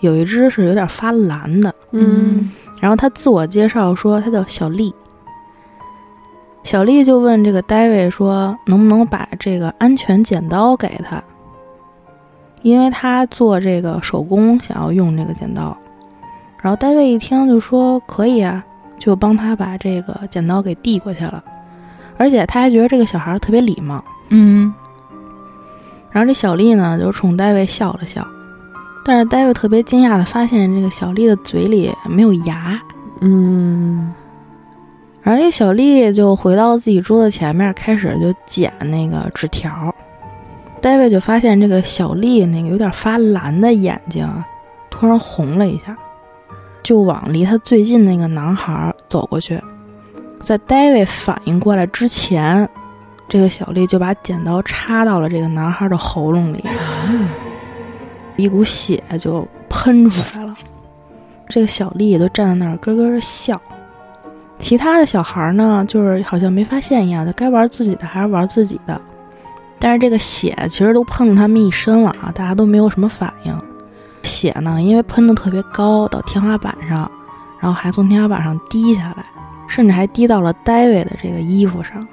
[0.00, 1.74] 有一只是有点发蓝的。
[1.92, 2.50] 嗯
[2.82, 4.92] 然后他自我介绍说他叫小丽。
[6.64, 11.22] 小丽就问这个戴维说能不能把这个安全剪刀给他，
[12.62, 15.76] 因为他做这个手工想要用这个剪刀。
[16.60, 18.64] 然后戴维一听就说可以啊，
[18.98, 21.42] 就帮他把这个剪刀给递过去了，
[22.16, 24.04] 而且他还觉得这个小孩特别礼貌。
[24.30, 24.74] 嗯，
[26.10, 28.26] 然后这小丽呢就冲戴维笑了笑，
[29.04, 32.80] 但是 David 特别惊讶的发现这个小丽的嘴里没有牙。
[33.20, 34.12] 嗯
[35.24, 39.94] 而这个小丽就回到了自己桌子前面，开始就剪那个纸条。
[40.80, 44.44] David 就发现这个小丽那个有点发蓝的眼睛啊
[44.90, 45.96] 突然红了一下，
[46.82, 49.60] 就往离他最近那个男孩走过去。
[50.40, 52.68] 在 David 反应过来之前，
[53.28, 56.64] 这个小丽就把剪刀插到了这个男孩的喉咙里，
[58.36, 60.54] 一股血就喷出来了。
[61.48, 63.60] 这个小丽都站在那儿咯咯的笑。
[64.58, 69.00] 其他的小孩呢，就是好像没发现一样，就该玩自己的还是玩自己的。
[69.78, 73.54] 但是这个血其实都喷了他们一身了啊，大家都没有什么反应。
[74.22, 77.10] 血呢，因为喷的特别高，到天花板上，
[77.58, 79.26] 然后还从天花板上滴下来，
[79.66, 82.06] 甚至还滴到了戴维的这个衣服上。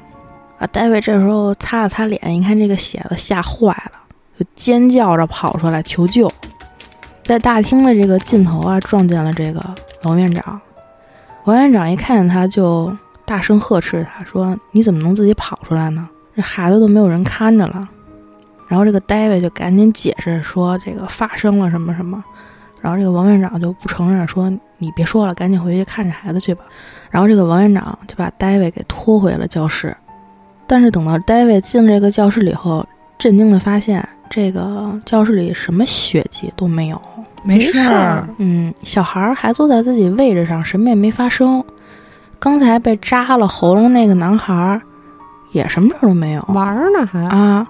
[0.57, 3.99] 啊，戴维这时候擦了擦脸，一看这个血都吓坏了，
[4.39, 6.31] 就尖叫着跑出来求救。
[7.23, 9.61] 在大厅的这个尽头啊，撞见了这个
[10.03, 10.59] 王院长。
[11.43, 16.07] 王院长一看见他，就大声呵斥他说：“你怎么能自己跑出来呢？
[16.35, 17.87] 这孩子都没有人看着了。”
[18.69, 22.23] 然后这个戴维就赶紧解释说：“这个发生了什么什么。”
[22.81, 26.63] 然后这个王院长就不承认，说：“你别说了，赶紧回去看着孩子去吧。”
[27.11, 29.95] 然后这个王院长就把戴维给拖回了教室。
[30.65, 32.87] 但是等到戴维进了这个教室里后，
[33.17, 37.01] 震惊的发现这个教室里什么血迹都没有，
[37.43, 38.27] 没事儿。
[38.37, 41.63] 嗯，小孩儿还坐在自己位置上，什么也没发生。
[42.37, 44.81] 刚才被扎了喉咙那个男孩儿
[45.51, 47.67] 也什么事儿都没有，玩呢还啊！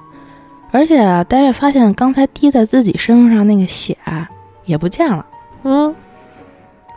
[0.72, 3.98] 而且大卫发现刚才滴在自己身上那个血
[4.66, 5.26] 也不见了。
[5.64, 5.96] 嗯。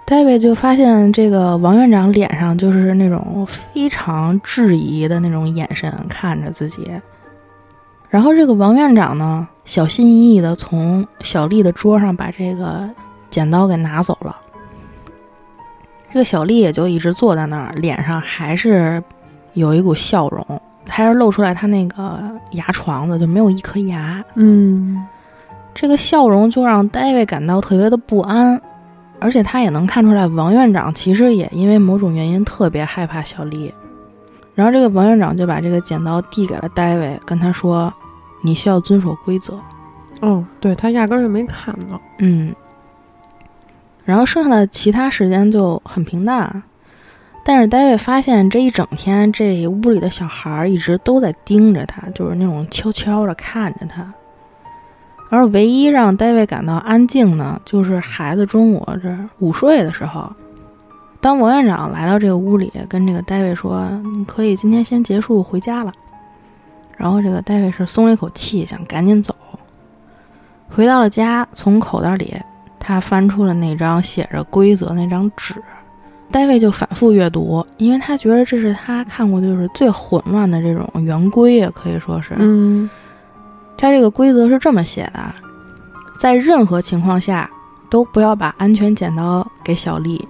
[0.05, 6.87] 大卫就发现这个王院长脸上就是那种非常质疑的那种眼神看着自己，
[8.13, 12.87] 然后这个王院长呢，小心翼翼的从小丽的桌上把这个
[13.31, 14.37] 剪刀给拿走了。
[16.13, 19.03] 这个小丽也就一直坐在那儿，脸上还是
[19.55, 24.23] 有一股笑容，还是露出来她那个牙床子，就没有一颗牙。
[24.35, 25.03] 嗯，
[25.75, 28.61] 这个笑容就让戴维感到特别的不安。
[29.21, 33.73] 而且他也能看出来，王院长其实也因为某种原因特别害怕小丽。
[34.53, 37.91] 然后这个王院长就把这个剪刀递给了戴维，跟他说
[38.43, 39.59] ：“你需要遵守规则。”
[40.21, 42.01] 哦，对他压根儿就没看到。
[42.19, 42.55] 嗯。
[44.05, 46.63] 然后剩下的其他时间就很平淡，
[47.45, 54.13] 但是戴维发现这一整天这屋里的小孩儿一直都在盯着他，就是那种悄悄的看着他。
[55.31, 60.33] 而唯一让戴维感到安静呢，就是孩子中午这午睡的时候，
[61.21, 65.93] 当王院长来到这个屋里，跟这个戴维说：“你可以今天先结束回家了。”
[67.03, 69.35] 然后这个戴维是松了一口气，想赶紧走。
[70.69, 72.33] 回到了家，从口袋里
[72.79, 75.57] 他翻出了那张写着规则那张纸，
[76.31, 82.89] 戴维就反复阅读，因为他觉得这是他看过就是最混乱的这种圆规也，可以说是，嗯。
[83.77, 85.21] 他这个规则是这么写的：
[86.17, 87.51] 在任何情况下
[87.91, 90.25] 都不要把安全剪刀给小丽。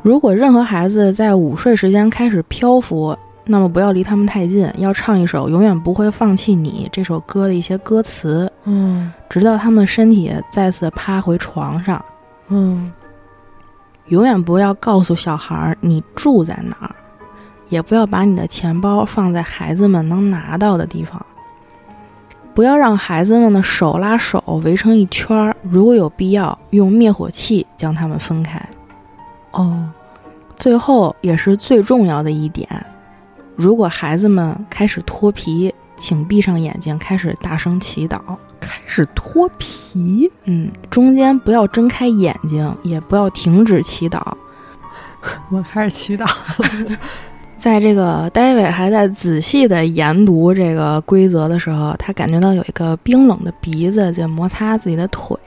[0.00, 12.04] 如果任何孩子在午睡时间开始漂浮，那么不要离他们太近，要唱一首《永远不会放弃你》这首歌的一些歌词，嗯，直到他们身体再次趴回床上，
[12.48, 12.92] 嗯。
[14.08, 16.94] 永远不要告诉小孩你住在哪儿，
[17.68, 21.24] 也不要把你的钱包放在孩子们能拿到的地方。
[22.52, 28.60] 不要让孩子们的手拉手围成一圈儿，如果有必要，用灭火器将他们分开。
[29.52, 29.88] 哦，
[30.56, 32.68] 最后也是最重要的一点，
[33.62, 38.18] 如果孩子们开始脱皮，请闭上眼睛，开始大声祈祷。
[38.58, 40.28] 开始脱皮？
[40.46, 44.20] 嗯，中间不要睁开眼睛，也不要停止祈祷。
[45.50, 46.26] 我开始祈祷。
[47.56, 55.38] 在这个戴维还在仔细的研读这个规则的时候，他感觉到有一个冰冷的鼻子在摩擦自己的腿。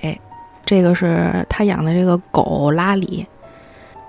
[0.65, 3.27] 这个是他养的这个狗拉里，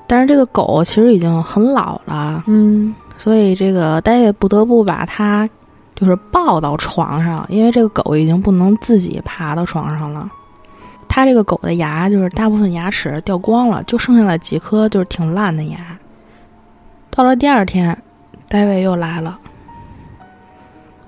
[0.06, 5.48] 但是这个狗其实已经很老了，嗯，所以这个戴维不得不把它
[5.94, 10.30] 就是抱到床上，因为这个狗已经不能自己爬到床上了。
[11.08, 15.78] 他这个狗的牙就是大部分牙齿掉光了，就剩下了几颗就是挺烂的牙。
[17.10, 17.96] 到了第二天，
[18.48, 19.38] 戴维又来了。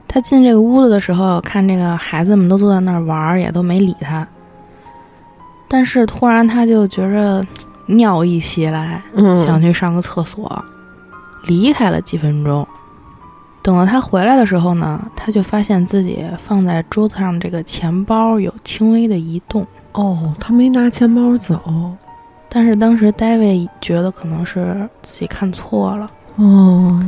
[0.07, 4.27] 他进这个屋子的时候，看这个孩子们都坐在那儿玩，也都没理他。
[5.69, 7.45] 但是突然他就觉着
[7.85, 9.03] 尿意袭来，
[9.45, 10.65] 想去上个厕所，
[11.49, 12.65] 离开了几分钟。
[13.61, 19.67] 等到他回来的时候呢，他就发现自己放在桌子上这个钱包有轻微的移动。
[19.93, 21.61] 哦，他没拿钱包走。
[22.49, 26.11] 但是当时 David 觉得可能是自己看错了。
[26.37, 26.99] 哦，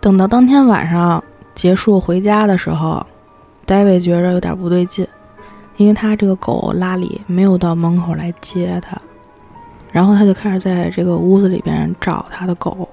[0.00, 1.22] 等到当天晚上
[1.54, 3.06] 结束回家的时候
[3.66, 5.06] ，，David 觉着有点不对劲，
[5.76, 9.00] 因为他这个狗拉里没有到门口来接他，
[9.90, 12.86] 然后他就开始在这个屋子里边找他的狗，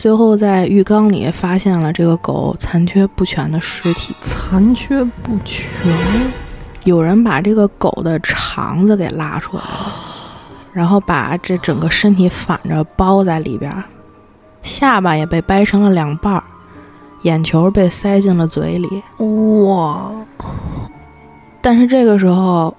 [0.00, 4.14] 最后在浴缸里发现了这个狗残缺不全的尸体。
[4.22, 5.92] 残缺不全。
[6.84, 9.68] 有人把这个狗的肠子给拉出来了，
[10.72, 13.70] 然后把这整个身体反着包在里边，
[14.62, 16.42] 下巴也被掰成了两半儿，
[17.24, 19.02] 眼球被塞进了嘴里。
[19.66, 20.10] 哇！
[21.60, 22.74] 但是这个时候，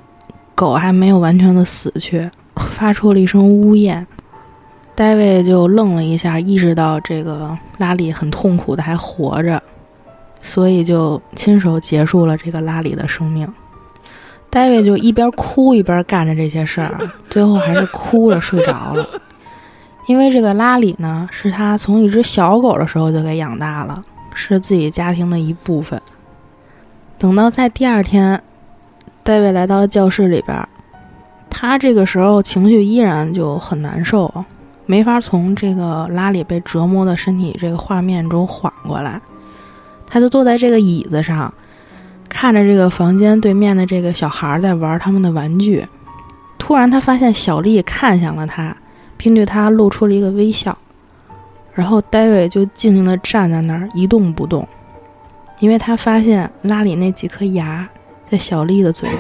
[0.56, 4.08] 狗还没有完全的死去，发出了一声呜咽。
[4.94, 9.62] 大卫就愣了一下，意识到这个拉里很痛苦的还活着，
[10.42, 13.52] 所以就亲手结束了这个拉里的生命。
[14.50, 19.08] 大卫就一边哭一边干着这些事儿，最后还是哭着睡着了。
[20.08, 26.00] 因为这个拉里呢，是他从一只小狗的时候就给养大了，是自己家庭的一部分。
[27.18, 28.44] 等到在第二天，
[29.24, 30.68] 戴维来到了教室里边，
[31.50, 34.32] 他这个时候情绪依然就很难受。
[34.92, 39.22] 没法从这个拉里被折磨的身体这个画面中缓过来，
[40.06, 41.54] 他就坐在这个椅子上，
[42.28, 45.88] 看着这个房间对面的这个小孩在玩他们的玩具。
[46.58, 48.76] 突然，他发现小丽看向了他，
[49.16, 50.78] 并对他露出了一个微笑。
[51.74, 54.68] 然后，戴维就静静地站在那儿一动不动，
[55.62, 57.88] 因为他发现拉里那几颗牙
[58.30, 59.18] 在小丽的嘴里。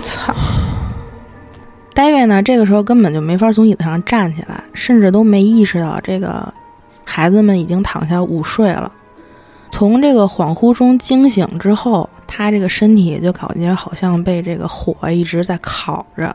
[0.00, 0.34] 操！
[1.94, 2.42] 戴维呢？
[2.42, 6.52] 这个时候根本就没法从椅子上站起来，甚至都没意识到这个
[7.04, 8.90] 孩子们已经躺下午睡了。
[9.70, 16.34] 从这个恍惚中惊醒之后，他这个身体就感觉好像被这个火一直在烤着。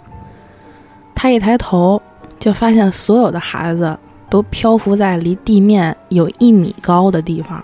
[1.14, 2.01] 他一抬头，
[2.39, 3.97] 就发现所有的孩子
[4.30, 7.62] 都漂浮在离地面有一米高的地方，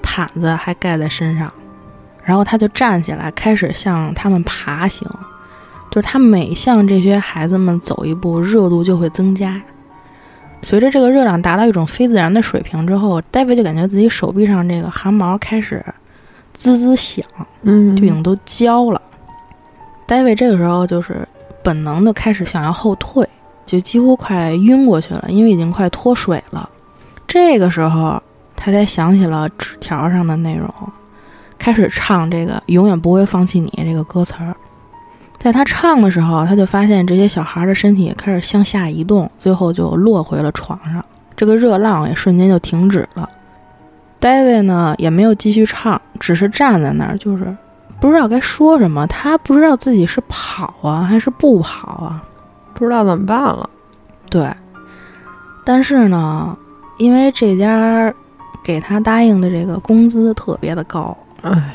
[0.00, 1.52] 毯子还盖在身上。
[2.24, 5.06] 然后他就站起来，开始向他们爬行。
[5.92, 9.60] 就是他每向这些孩子们走一步，热度就会增加。
[10.62, 15.84] 随着这个热量达到一种非自然的水平之后，戴维就感觉自己手臂上这个汗毛开始
[16.54, 17.22] 滋滋响，
[17.60, 19.02] 嗯，就已经都焦了。
[20.06, 21.28] 戴维这个时候就是
[21.62, 23.28] 本能的开始想要后退，
[23.66, 26.66] 就几乎快晕过去了，因为已经快脱水了。
[27.28, 28.22] 这个时候
[28.56, 30.72] 他才想起了纸条上的内容，
[31.58, 34.56] 开始唱这个“永远不会放弃你”这个歌词儿。
[35.42, 41.04] 在他唱的时候，他就发现这些小孩的身体开始向下移动，最后就落回了床上。
[41.34, 43.28] 这个热浪也瞬间就停止了。
[44.20, 47.56] 戴维呢也没有继续唱，只是站在那儿，就是
[48.00, 49.04] 不知道该说什么。
[49.08, 52.22] 他不知道自己是跑啊还是不跑啊，
[52.72, 53.68] 不知道怎么办了。
[54.30, 54.48] 对，
[55.64, 56.56] 但是呢，
[56.98, 58.14] 因为这家
[58.62, 61.74] 给他答应的这个工资特别的高，唉，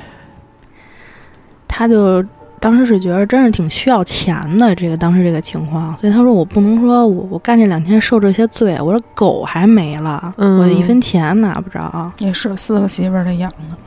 [1.67, 2.23] 他就。
[2.59, 12.11] 当时是觉得真是挺需要钱的，这个当时这个情况，所以他说我不能说我我干这两天受这些罪，我说狗还没了，我一分钱拿不着。
[12.17, 13.77] 也是四个媳妇儿的养的。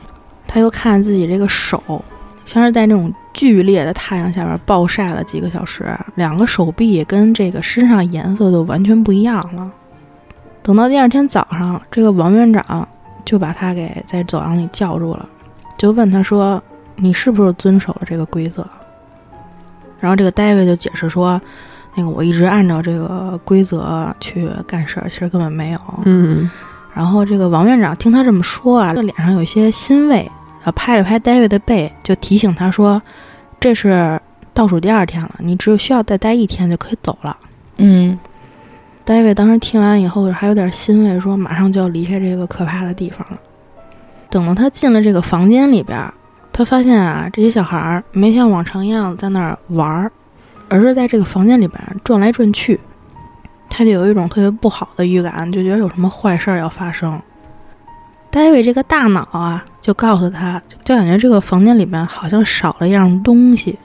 [0.47, 1.83] 他又看自己这个手，
[2.45, 9.69] 像是在那种剧烈的太阳下边暴晒了几个小时，两个手臂跟这个身上颜色就完全不一样了。
[10.63, 12.87] 等到第二天早上，这个王院长
[13.25, 15.27] 就把他给在走廊里叫住了，
[15.77, 16.63] 就问他说。
[17.01, 18.65] 你是不是遵守了这个规则？
[19.99, 21.39] 然后这个戴维就解释说
[21.93, 26.49] ：“那个我一直按照这个规则去干事儿，其实根本没有。”嗯。
[26.93, 30.29] 然后这个王院长听他这么说啊，这脸上有些欣慰，
[30.63, 33.01] 啊，拍了拍戴维的背，就提醒他说
[33.59, 34.19] ：“这是
[34.53, 37.37] 倒数第二天了，你只有需要再待一天就可以走了。”
[37.77, 38.17] 嗯。
[39.03, 43.37] 戴维当时听完以后还有点欣慰，说：“马上就要离开这个可怕的地方了。”
[44.29, 45.99] 等到他进了这个房间里边。
[46.53, 50.11] 他发现啊，这些小孩儿没像往常一样在那儿玩儿，
[50.69, 52.79] 而是在这个房间里边转来转去。
[53.69, 57.19] 他就有一种特别不好的预感，就觉得有什么坏事儿要发生。
[58.29, 63.79] 戴维这个大脑啊，就告诉他，就感觉这个房间里边好像少了一样东西，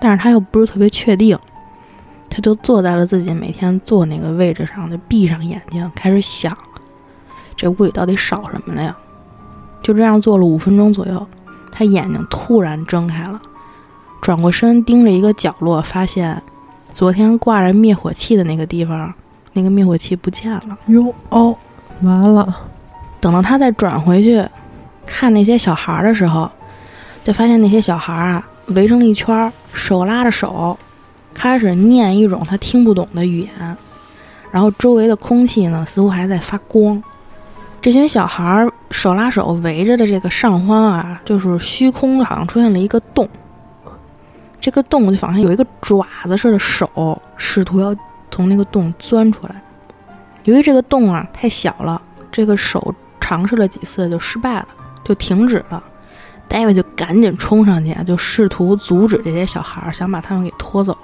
[0.00, 1.38] 但是他又不是特别确定。
[2.28, 6.56] 他就坐在了自己每天坐那个位置上，就闭上眼睛开始想，
[7.54, 8.94] 这屋里到底少什么了呀？
[9.82, 11.26] 就这样坐了五分钟左右。
[11.78, 13.38] 他眼睛突然睁开了，
[14.22, 16.42] 转过身盯着一个角落，发现
[16.90, 19.12] 昨天挂着灭火器的那个地方，
[19.52, 20.78] 那个灭火器不见了。
[20.86, 21.54] 哟哦，
[22.00, 22.56] 完了！
[23.20, 24.42] 等到他再转回去
[25.04, 26.50] 看那些小孩的时候，
[27.22, 30.78] 就发现那些小孩啊围成了一圈，手拉着手，
[31.34, 33.76] 开始念一种他听不懂的语言，
[34.50, 37.02] 然后周围的空气呢似乎还在发光。
[37.82, 43.28] 这群小孩手拉手围着的这个上方啊，就是虚空，好像出现了一个洞。
[44.60, 47.94] 这个洞就好像有一个爪子似的手，试图要
[48.30, 49.54] 从那个洞钻出来。
[50.44, 52.00] 由于这个洞啊太小了，
[52.32, 54.68] 这个手尝试了几次就失败了，
[55.04, 55.82] 就停止了。
[56.48, 60.96] 戴维就赶紧冲上去，就试图阻止这些小孩，想把他们给拖走。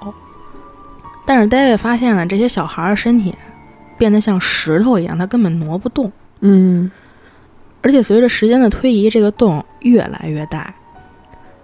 [1.25, 3.35] 但是戴维发现了，这些小孩的身体
[3.97, 6.11] 变得像石头一样，他根本挪不动。
[6.39, 6.91] 嗯，
[7.83, 10.73] 而且随着时间的推移，这个洞越来越大。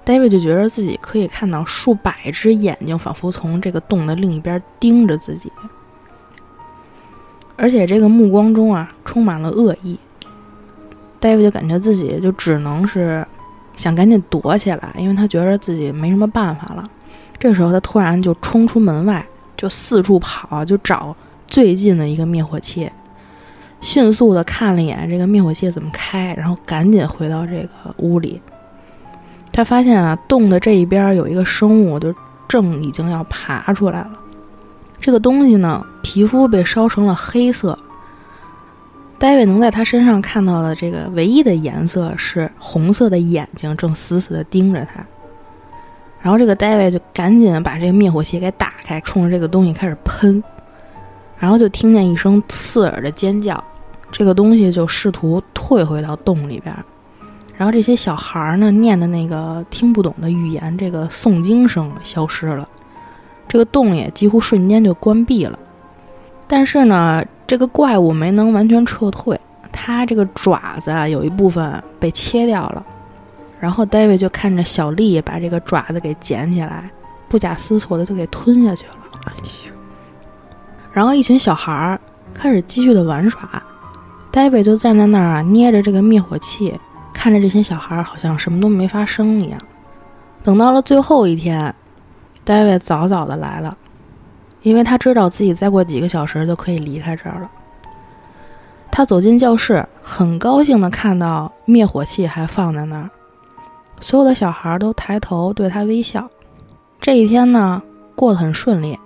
[0.05, 5.51] David 就觉得自己可以看到数百只眼睛，仿佛从这个洞的另一边盯着自己。
[7.55, 9.97] 而且这个目光中啊充满了恶意。
[11.19, 13.25] 大卫就感觉自己就只能是
[13.75, 16.83] 想赶紧躲起来，因为他觉得自己没什么办法了。
[17.37, 21.15] 这时候他突然就冲出门外，就四处跑，就找
[21.45, 22.89] 最近的一个灭火器，
[23.81, 28.41] 迅速的看了一眼这个灭火器怎么开，然后赶紧回到这个屋里。
[29.51, 32.13] 他发现啊，洞的这一边有一个生物，就
[32.47, 34.11] 正已经要爬出来了。
[34.99, 37.77] 这个东西呢，皮肤被烧成了黑色。
[39.17, 45.05] 戴维能在他身上看到的这个唯一的颜色是红色的眼睛，正死死的盯着他。
[46.21, 50.41] 然后这个戴维就赶紧把这个灭火器给打开，冲着这个东西开始喷。
[51.39, 53.63] 然后就听见一声刺耳的尖叫，
[54.11, 56.75] 这个东西就试图退回到洞里边。
[57.57, 62.67] 然后这些小孩儿呢，念的那个听不懂的语言，这个诵经声消失了。
[63.47, 65.57] 这个洞也几乎瞬间就关闭了，
[66.47, 69.39] 但是呢，这个怪物没能完全撤退，
[69.71, 72.85] 它这个爪子啊有一部分被切掉了。
[73.59, 76.89] 然后戴维就看着小丽把这个爪子给捡起来，
[77.27, 78.93] 不假思索的就给吞下去了。
[79.25, 79.33] 哎
[79.67, 79.78] 呦！
[80.91, 81.99] 然后一群小孩儿
[82.33, 83.61] 开始继续的玩耍
[84.31, 86.79] ，David 就站在那儿啊，捏着这个灭火器，
[87.13, 89.59] 看着这些小孩儿好像什么都没发生一样。
[90.41, 91.73] 等到了最后一天。
[92.45, 93.77] ，David 早早的来了，
[94.63, 97.51] 因为他知道自己再过几个小时就可以离开这儿了。
[98.89, 103.09] 他走进教室，很高兴的看到灭火器还放在那儿，
[104.01, 106.27] 所有的小孩儿都抬头对他微笑。
[106.99, 107.83] 这一天呢，
[108.15, 108.97] 过得很顺利。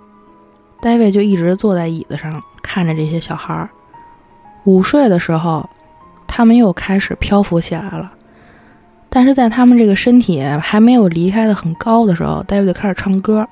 [0.84, 3.70] 戴维就一直坐在椅子上看着这些小孩儿。
[4.64, 5.66] 午睡的时候，
[6.26, 8.12] 他们又开始漂浮起来了。
[9.08, 13.48] 但是在他们这个身体还没有离开的很高的时候，戴维就开始唱歌。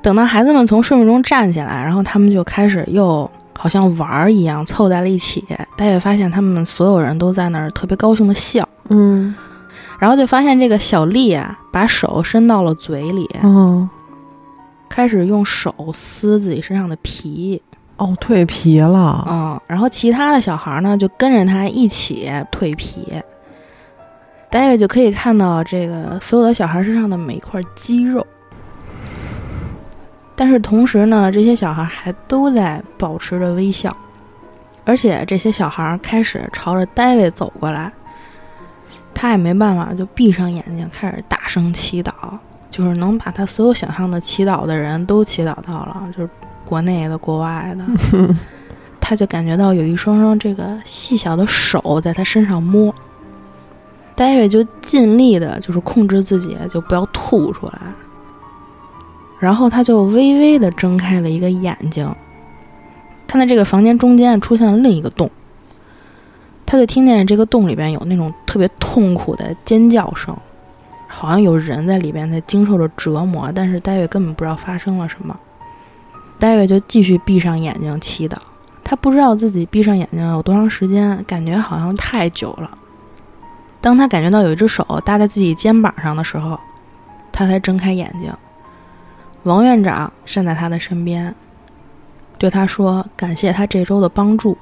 [0.00, 3.28] 等到孩子们从睡梦中站起来，然后他们就开始又
[3.58, 5.44] 好像玩儿一样凑在了一起。
[5.76, 9.34] 戴维发现他们所有人都在那儿特别高兴的笑，嗯，
[9.98, 13.90] 然后就发现这个小丽啊，把手伸到了嘴里，嗯，
[14.96, 17.60] 开始用手撕自己身上的皮，
[17.98, 23.12] 哦，蜕皮了，嗯，然后其他的小孩呢就跟着他一起蜕皮。
[24.48, 28.26] 大卫就可以看到这个所有的小孩身上的每一块肌肉，
[30.34, 33.94] 但是同时呢，这些小孩还都在保持着微笑，
[34.86, 37.92] 而且这些小孩开始朝着大卫走过来，
[39.12, 42.12] 他也没办法，就闭上眼睛开始大声祈祷，
[42.76, 46.28] 就是能把他所有想象的祈祷的人都祈祷到了，就是
[46.62, 48.36] 国内的、国外的，
[49.00, 52.94] 他就感觉到有一双双这个细小的手在他身上摸。
[54.14, 57.80] 戴维就尽力的，就是控制自己，就不要吐出来。
[59.38, 62.14] 然后他就微微的睁开了一个眼睛，
[63.26, 65.30] 看到这个房间中间出现了另一个洞。
[66.66, 70.36] 他就听见这个洞里边有那种特别痛苦的尖叫声，
[71.18, 75.34] 好像有人在里边在经受着折磨，但是戴维根本不知道发生了什么。
[76.38, 78.36] 戴维就继续闭上眼睛祈祷，
[78.84, 82.76] 他不知道自己闭上眼睛有多长时间，感觉好像太久了。
[83.80, 86.60] 当他感觉到有一只手搭在自己肩膀上的时候，
[87.32, 88.30] 他才睁开眼睛。
[89.44, 91.34] 王院长站在他的身边，
[92.36, 94.58] 对他说：“感谢他这周的帮助，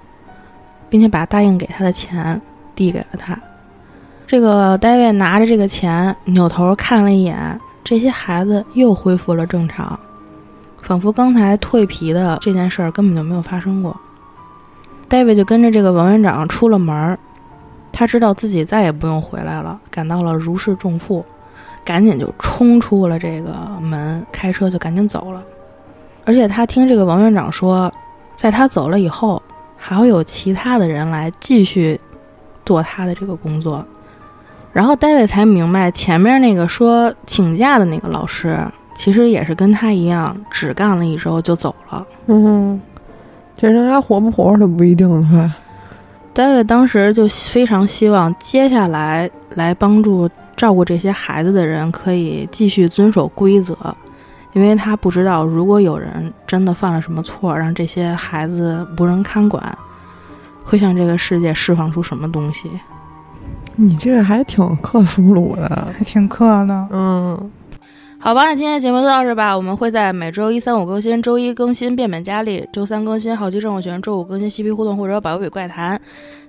[0.88, 2.40] 并且把答应给他的钱
[2.76, 3.36] 递给了他。”
[4.26, 9.98] 这个戴维拿着这个钱，扭头看了一眼，这些孩子又恢复了正常，
[10.80, 13.94] 仿佛刚才蜕皮的这件事儿根本就没有发生过。
[15.08, 17.18] 戴维就跟着这个王院长出了门儿。
[17.92, 21.24] 他知道自己再也不用回来了，感到了如释重负，
[21.84, 25.40] 赶紧就冲出了这个门，开车就赶紧走了。
[26.24, 27.92] 而且他听这个王院长说，
[28.34, 29.40] 在他走了以后，
[29.76, 32.00] 还会有其他的人来继续
[32.64, 33.84] 做他的这个工作。
[34.74, 38.58] 然后大卫才明白，前面那个说请假的那个老师，
[38.96, 42.04] 其实也是跟他一样，只干了一周就走了。
[42.26, 42.80] 嗯，
[43.56, 45.54] 这人还活不活着都不一定呢。
[46.32, 53.76] 戴维当时就非常希望接下来来帮助照顾这些孩子的人可以继续遵守规则，
[54.54, 59.62] 因为他不知道如果有人真的犯了什么错，让这些孩子无人看管，
[60.64, 62.68] 会向这个世界释放出什么东西。
[63.76, 67.50] 你这个还挺克苏鲁的，还挺克的，嗯。
[68.18, 69.54] 好吧，那今天的节目就到这吧。
[69.54, 76.00] 我们会在每周一、三、五更新，周一更新变本加厉，周三更新好奇症物学，周五更新嬉皮互动或者百味怪谈。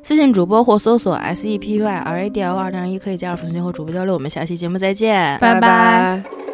[0.01, 4.13] 私信主播或搜索 S E P Y R A D L 二零二一可以加入粉丝群和主播交流。
[4.13, 6.44] 我们下期节目再见，拜拜。